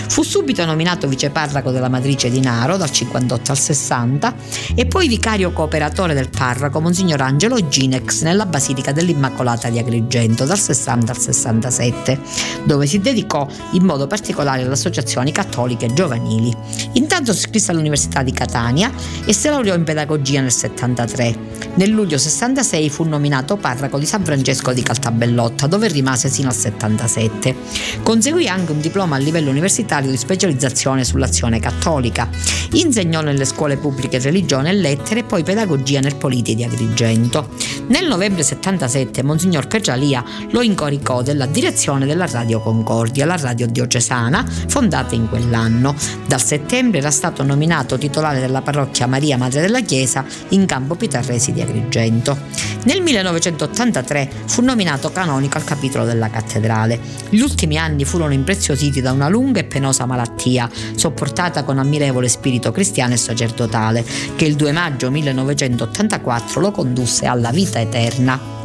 [0.08, 4.36] Fu subito nominato viceparraco della matrice di Naro dal 58 al 60
[4.76, 10.60] e poi vicario cooperatore del parroco Monsignor Angelo Ginex nella Basilica dell'Immacolata di Agrigento dal
[10.60, 12.20] 60 al 67,
[12.64, 16.56] dove si dedicò in modo particolare alle associazioni cattoliche giovanili.
[16.94, 18.92] Intanto si iscrisse all'Università di Catania
[19.26, 21.64] e si laureò in pedagogia nel 73.
[21.76, 26.56] Nel luglio 66 fu nominato parroco di San Francesco di Caltabellotta, dove rimase sino al
[26.56, 27.56] 77.
[28.04, 32.30] Conseguì anche un diploma a livello universitario di specializzazione sull'azione cattolica.
[32.74, 37.50] Insegnò nelle scuole pubbliche religione e lettere e poi pedagogia nel Politi di Agrigento.
[37.88, 44.44] Nel novembre 77 Monsignor Cagialia lo incoricò della direzione della Radio Concordia, la radio diocesana,
[44.68, 45.96] fondata in quell'anno.
[46.28, 51.52] Dal settembre era stato nominato titolare della parrocchia Maria Madre della Chiesa in campo Pitarresi
[51.52, 52.38] di Agrigento.
[52.86, 56.98] Nel 1983 fu nominato canonico al capitolo della cattedrale.
[57.28, 62.72] Gli ultimi anni furono impreziositi da una lunga e penosa malattia, sopportata con ammirevole spirito
[62.72, 64.06] cristiano e sacerdotale,
[64.38, 68.65] che il 2 maggio 1984 lo condusse alla vita eterna.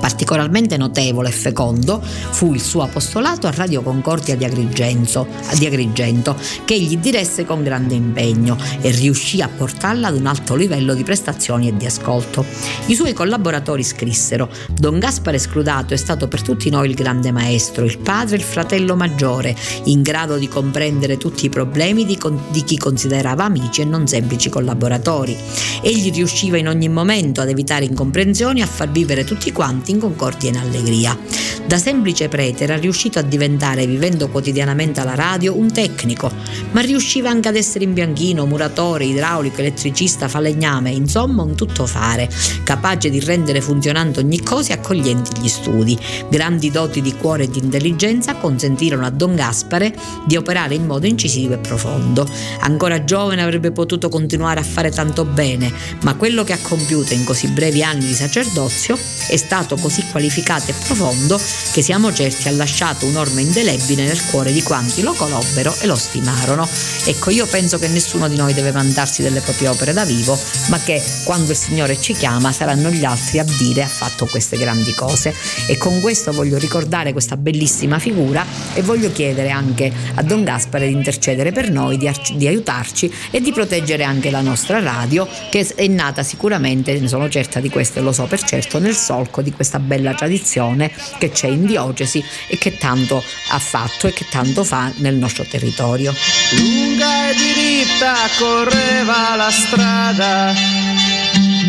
[0.00, 5.26] Particolarmente notevole e fecondo fu il suo apostolato a Radio Concordia di Agrigento,
[5.58, 10.54] di Agrigento, che egli diresse con grande impegno e riuscì a portarla ad un alto
[10.54, 12.44] livello di prestazioni e di ascolto.
[12.86, 17.84] I suoi collaboratori scrissero: Don Gaspare Scrudato è stato per tutti noi il grande maestro,
[17.84, 22.64] il padre il fratello maggiore, in grado di comprendere tutti i problemi di, con- di
[22.64, 25.36] chi considerava amici e non semplici collaboratori.
[25.82, 29.98] Egli riusciva in ogni momento ad evitare incomprensioni e a far vivere tutti quanti in
[29.98, 31.18] concordia e in allegria.
[31.66, 36.28] Da semplice prete era riuscito a diventare, vivendo quotidianamente alla radio, un tecnico,
[36.72, 42.28] ma riusciva anche ad essere imbianchino, muratore, idraulico, elettricista, falegname, insomma un tuttofare,
[42.64, 45.96] capace di rendere funzionante ogni cosa e accoglienti gli studi.
[46.28, 49.94] Grandi doti di cuore e di intelligenza consentirono a Don Gaspare
[50.26, 52.26] di operare in modo incisivo e profondo.
[52.60, 55.72] Ancora giovane avrebbe potuto continuare a fare tanto bene,
[56.02, 60.70] ma quello che ha compiuto in così brevi anni di sacerdozio è stato così qualificato
[60.70, 61.40] e profondo
[61.72, 65.96] che siamo certi ha lasciato un'orma indelebile nel cuore di quanti lo conobbero e lo
[65.96, 66.68] stimarono.
[67.04, 70.78] Ecco, io penso che nessuno di noi deve vantarsi delle proprie opere da vivo, ma
[70.78, 74.92] che quando il Signore ci chiama saranno gli altri a dire ha fatto queste grandi
[74.94, 75.34] cose.
[75.66, 80.86] E con questo voglio ricordare questa bellissima figura e voglio chiedere anche a Don Gaspare
[80.86, 85.66] di intercedere per noi, di, di aiutarci e di proteggere anche la nostra radio che
[85.74, 89.42] è nata sicuramente, ne sono certa di questo e lo so per certo, nel solco
[89.42, 94.26] di questa bella tradizione che c'è in diocesi e che tanto ha fatto e che
[94.28, 96.14] tanto fa nel nostro territorio.
[96.56, 100.52] Lunga e diritta correva la strada,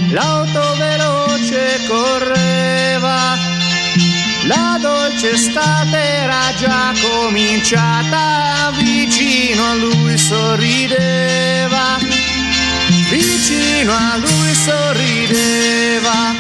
[0.09, 3.37] l'auto veloce correva,
[4.45, 11.97] la dolce estate era già cominciata, vicino a lui sorrideva,
[13.09, 16.31] vicino a lui sorrideva.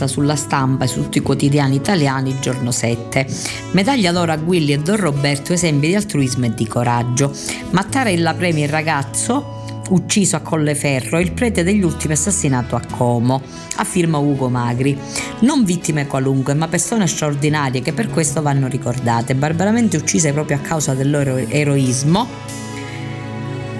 [0.00, 3.26] Apparsa sulla stampa e su tutti i quotidiani italiani il giorno 7.
[3.72, 7.32] Medaglia d'oro a Guilli e Don Roberto, esempi di altruismo e di coraggio.
[7.70, 9.58] Mattarella premia il ragazzo
[9.90, 13.42] ucciso a Colleferro il prete degli ultimi assassinato a Como,
[13.76, 14.96] a firma Ugo Magri.
[15.40, 20.60] Non vittime qualunque, ma persone straordinarie che per questo vanno ricordate, barbaramente uccise proprio a
[20.60, 22.59] causa del loro eroismo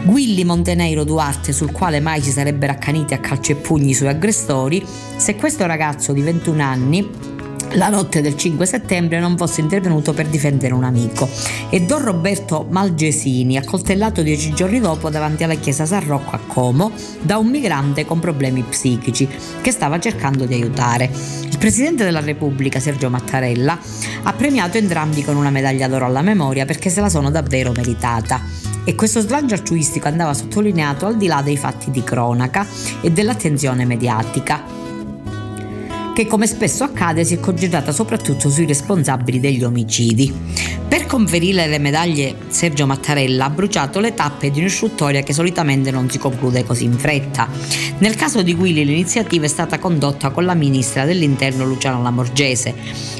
[0.02, 4.08] Guilli Montenegro Duarte, sul quale mai si sarebbero accaniti a calci e pugni i suoi
[4.08, 4.84] aggressori,
[5.16, 7.10] se questo ragazzo di 21 anni
[7.74, 11.28] la notte del 5 settembre non fosse intervenuto per difendere un amico
[11.68, 16.90] e Don Roberto Malgesini, accoltellato dieci giorni dopo davanti alla chiesa San Rocco a Como
[17.20, 19.28] da un migrante con problemi psichici
[19.60, 21.10] che stava cercando di aiutare.
[21.48, 23.78] Il Presidente della Repubblica, Sergio Mattarella,
[24.22, 28.69] ha premiato entrambi con una medaglia d'oro alla memoria perché se la sono davvero meritata
[28.84, 32.66] e questo slancio altruistico andava sottolineato al di là dei fatti di cronaca
[33.00, 34.80] e dell'attenzione mediatica
[36.20, 40.30] che come spesso accade si è concentrata soprattutto sui responsabili degli omicidi.
[40.86, 46.10] Per conferire le medaglie Sergio Mattarella ha bruciato le tappe di un'istruttoria che solitamente non
[46.10, 47.48] si conclude così in fretta.
[48.00, 52.74] Nel caso di Willy l'iniziativa è stata condotta con la ministra dell'interno Luciana Lamorgese.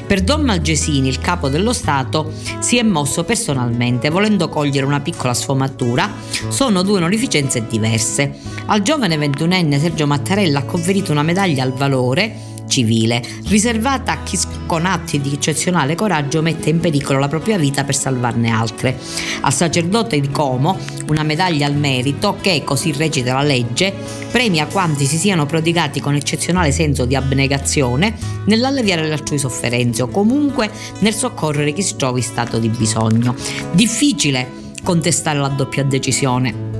[0.07, 5.35] Per Don Malgesini, il capo dello Stato, si è mosso personalmente, volendo cogliere una piccola
[5.35, 6.11] sfumatura.
[6.47, 8.33] Sono due onorificenze diverse.
[8.65, 14.39] Al giovane ventunenne Sergio Mattarella ha conferito una medaglia al valore civile, riservata a chi
[14.65, 18.97] con atti di eccezionale coraggio mette in pericolo la propria vita per salvarne altre.
[19.41, 23.93] Al sacerdote di Como una medaglia al merito che, così recita la legge,
[24.31, 28.15] premia quanti si siano prodigati con eccezionale senso di abnegazione
[28.45, 33.35] nell'alleviare le altrui sofferenze o comunque nel soccorrere chi si trova in stato di bisogno.
[33.73, 36.70] Difficile contestare la doppia decisione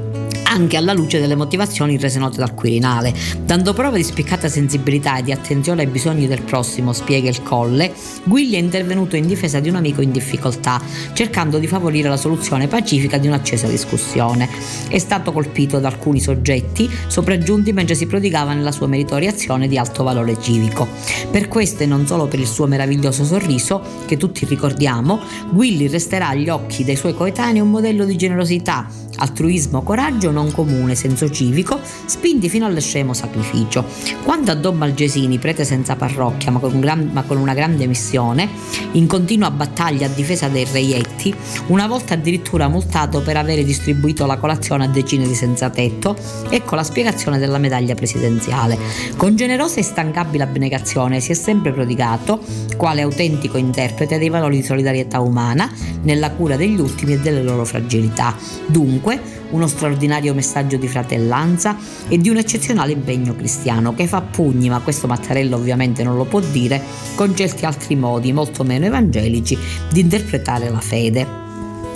[0.52, 3.14] anche alla luce delle motivazioni rese note dal Quirinale.
[3.44, 7.94] Dando prova di spiccata sensibilità e di attenzione ai bisogni del prossimo, spiega il Colle,
[8.26, 10.82] Guigli è intervenuto in difesa di un amico in difficoltà,
[11.14, 14.50] cercando di favorire la soluzione pacifica di un'accesa discussione.
[14.90, 19.78] È stato colpito da alcuni soggetti sopraggiunti mentre si prodigava nella sua meritoria azione di
[19.78, 20.86] alto valore civico.
[21.32, 26.30] Per questo e non solo per il suo meraviglioso sorriso, che tutti ricordiamo, Guilli resterà
[26.30, 28.88] agli occhi dei suoi coetanei un modello di generosità,
[29.18, 33.86] altruismo, coraggio non comune, senso civico, spinti fino all'estremo sacrificio.
[34.24, 38.50] Quando a Don Malgesini, prete senza parrocchia ma con, gran, ma con una grande missione,
[38.94, 41.34] in continua battaglia a difesa dei reietti,
[41.68, 46.18] una volta addirittura multato per avere distribuito la colazione a decine di senza tetto,
[46.50, 48.78] ecco la spiegazione della medaglia presidenziale.
[49.16, 52.40] Con generosa e instancabile abnegazione si è sempre prodigato,
[52.76, 55.72] quale autentico interprete dei valori di solidarietà umana,
[56.04, 58.36] nella cura degli ultimi e delle loro fragilità.
[58.66, 61.78] Dunque, uno straordinario messaggio di fratellanza
[62.08, 66.26] e di un eccezionale impegno cristiano che fa pugni, ma questo Mattarello ovviamente non lo
[66.26, 66.82] può dire,
[67.16, 69.58] con certi altri modi molto meno evangelici
[69.92, 71.51] di interpretare la fede.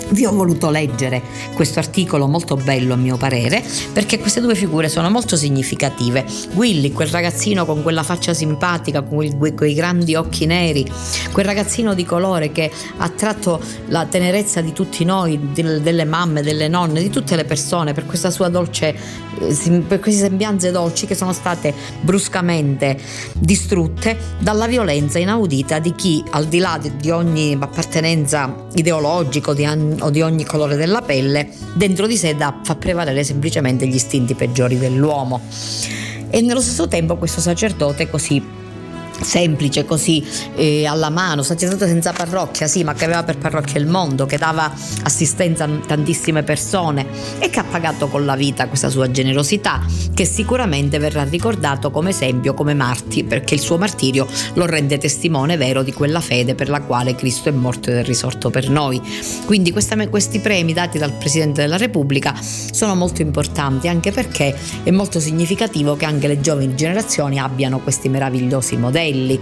[0.08, 1.20] Vi ho voluto leggere
[1.54, 6.24] questo articolo molto bello a mio parere perché queste due figure sono molto significative.
[6.54, 10.88] Willy, quel ragazzino con quella faccia simpatica, con quei, grandi occhi neri,
[11.32, 16.68] quel ragazzino di colore che ha attratto la tenerezza di tutti noi, delle mamme, delle
[16.68, 18.94] nonne, di tutte le persone per questa sua dolce,
[19.40, 22.96] eh, per queste sembianze dolci che sono state bruscamente
[23.34, 29.64] distrutte dalla violenza inaudita di chi al di là di ogni appartenenza ideologica, di
[30.00, 34.34] o di ogni colore della pelle, dentro di sé da, fa prevalere semplicemente gli istinti
[34.34, 35.40] peggiori dell'uomo.
[36.30, 38.42] E nello stesso tempo questo sacerdote così
[39.20, 43.86] semplice così eh, alla mano, sacerdote senza parrocchia, sì, ma che aveva per parrocchia il
[43.86, 47.06] mondo, che dava assistenza a tantissime persone
[47.38, 49.82] e che ha pagato con la vita questa sua generosità,
[50.14, 55.56] che sicuramente verrà ricordato come esempio, come marti, perché il suo martirio lo rende testimone
[55.56, 59.00] vero di quella fede per la quale Cristo è morto ed è risorto per noi.
[59.44, 64.90] Quindi questa, questi premi dati dal Presidente della Repubblica sono molto importanti anche perché è
[64.90, 69.40] molto significativo che anche le giovani generazioni abbiano questi meravigliosi modelli Morelli.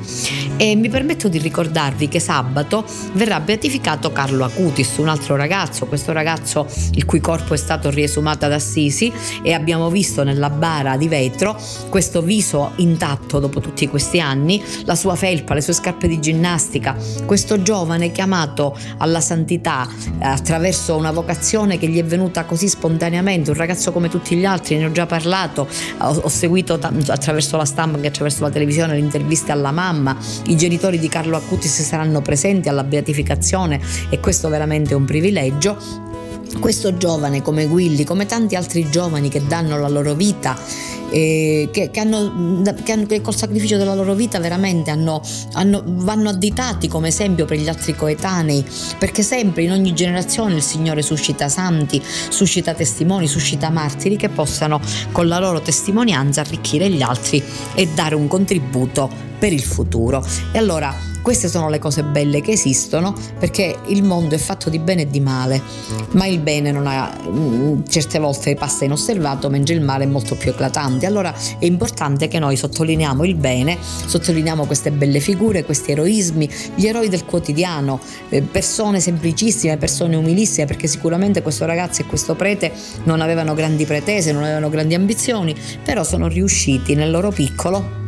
[0.57, 6.13] E mi permetto di ricordarvi che sabato verrà beatificato Carlo Acutis, un altro ragazzo, questo
[6.13, 9.13] ragazzo il cui corpo è stato riesumato ad Assisi
[9.43, 11.57] e abbiamo visto nella bara di vetro
[11.89, 16.97] questo viso intatto dopo tutti questi anni, la sua felpa, le sue scarpe di ginnastica,
[17.25, 19.89] questo giovane chiamato alla santità
[20.21, 24.45] eh, attraverso una vocazione che gli è venuta così spontaneamente, un ragazzo come tutti gli
[24.45, 25.67] altri, ne ho già parlato,
[25.99, 30.57] ho, ho seguito t- attraverso la stampa attraverso la televisione le interviste alla mamma, i
[30.57, 33.81] genitori di Carlo Acutis saranno presenti alla beatificazione
[34.11, 36.13] e questo veramente è un privilegio.
[36.59, 40.57] Questo giovane come Willy, come tanti altri giovani che danno la loro vita,
[41.11, 45.83] eh, che, che, hanno, che, hanno, che, col sacrificio della loro vita veramente hanno, hanno,
[45.85, 48.65] vanno additati come esempio per gli altri coetanei,
[48.99, 54.81] perché sempre in ogni generazione il Signore suscita santi, suscita testimoni, suscita martiri che possano
[55.13, 57.43] con la loro testimonianza arricchire gli altri
[57.75, 60.25] e dare un contributo per il futuro.
[60.53, 64.79] E allora queste sono le cose belle che esistono perché il mondo è fatto di
[64.79, 65.63] bene e di male,
[66.11, 70.51] ma il bene ha, mm, certe volte passa inosservato mentre il male è molto più
[70.51, 71.07] eclatante.
[71.07, 76.87] Allora è importante che noi sottolineiamo il bene, sottolineiamo queste belle figure, questi eroismi, gli
[76.87, 82.71] eroi del quotidiano, eh, persone semplicissime, persone umilissime, perché sicuramente questo ragazzo e questo prete
[83.05, 88.03] non avevano grandi pretese, non avevano grandi ambizioni, però sono riusciti nel loro piccolo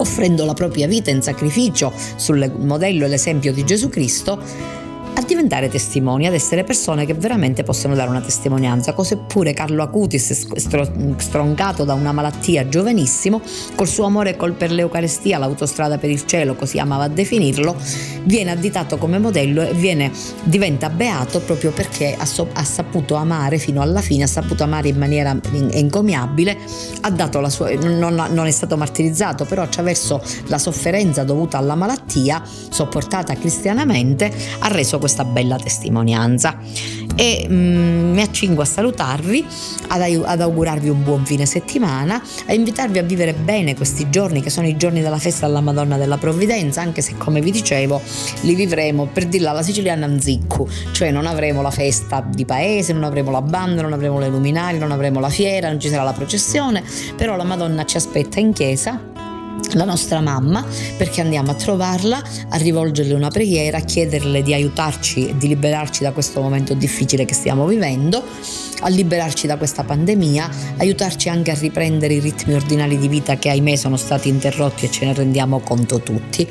[0.00, 4.42] offrendo la propria vita in sacrificio sul modello e l'esempio di Gesù Cristo,
[5.14, 9.82] a diventare testimoni, ad essere persone che veramente possono dare una testimonianza, così pure Carlo
[9.82, 10.46] Acutis,
[11.16, 13.40] stroncato da una malattia giovanissimo,
[13.74, 17.76] col suo amore per l'Eucarestia, l'autostrada per il cielo, così amava definirlo,
[18.24, 20.10] viene additato come modello e viene,
[20.44, 24.88] diventa beato proprio perché ha, so, ha saputo amare fino alla fine, ha saputo amare
[24.88, 25.36] in maniera
[25.70, 26.56] encomiabile,
[27.48, 34.32] sua, non, non è stato martirizzato, però attraverso la sofferenza dovuta alla malattia, sopportata cristianamente,
[34.60, 36.58] ha reso questa bella testimonianza.
[37.16, 39.44] E mm, mi accingo a salutarvi,
[39.88, 44.48] ad, ad augurarvi un buon fine settimana, a invitarvi a vivere bene questi giorni che
[44.48, 48.00] sono i giorni della festa alla Madonna della Provvidenza, anche se come vi dicevo
[48.42, 53.04] li vivremo per dirla alla siciliana anziccu, cioè non avremo la festa di paese, non
[53.04, 56.12] avremo la banda, non avremo le luminari, non avremo la fiera, non ci sarà la
[56.12, 56.82] processione,
[57.16, 59.19] però la Madonna ci aspetta in chiesa
[59.74, 60.64] la nostra mamma
[60.96, 66.02] perché andiamo a trovarla, a rivolgerle una preghiera, a chiederle di aiutarci e di liberarci
[66.02, 68.22] da questo momento difficile che stiamo vivendo,
[68.80, 70.48] a liberarci da questa pandemia,
[70.78, 74.90] aiutarci anche a riprendere i ritmi ordinari di vita che ahimè sono stati interrotti e
[74.90, 76.48] ce ne rendiamo conto tutti.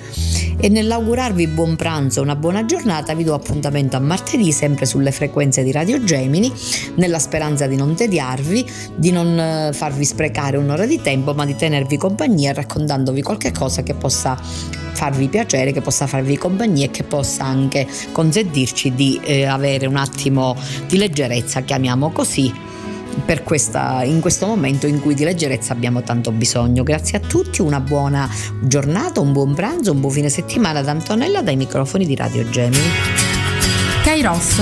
[0.61, 5.63] E nell'augurarvi buon pranzo, una buona giornata, vi do appuntamento a martedì sempre sulle frequenze
[5.63, 6.51] di Radio Gemini,
[6.95, 11.55] nella speranza di non tediarvi, di non eh, farvi sprecare un'ora di tempo, ma di
[11.55, 17.03] tenervi compagnia raccontandovi qualche cosa che possa farvi piacere, che possa farvi compagnia e che
[17.03, 20.55] possa anche consentirci di eh, avere un attimo
[20.87, 22.67] di leggerezza, chiamiamo così,
[23.43, 26.83] questa, in questo momento in cui di leggerezza abbiamo tanto bisogno.
[26.83, 28.29] Grazie a tutti, una buona
[28.61, 32.87] giornata, un buon pranzo, un buon fine settimana da Antonella dai microfoni di Radio Gemini.
[34.03, 34.61] Kairos,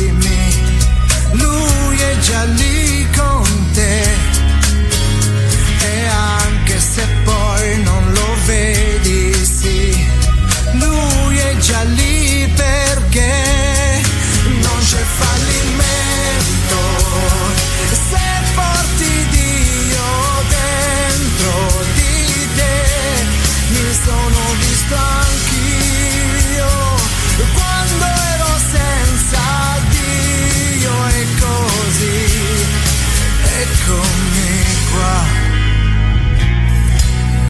[1.31, 4.03] lui è già lì con te.
[5.83, 10.07] E anche se poi non lo vedi, sì,
[10.73, 12.10] lui è già lì.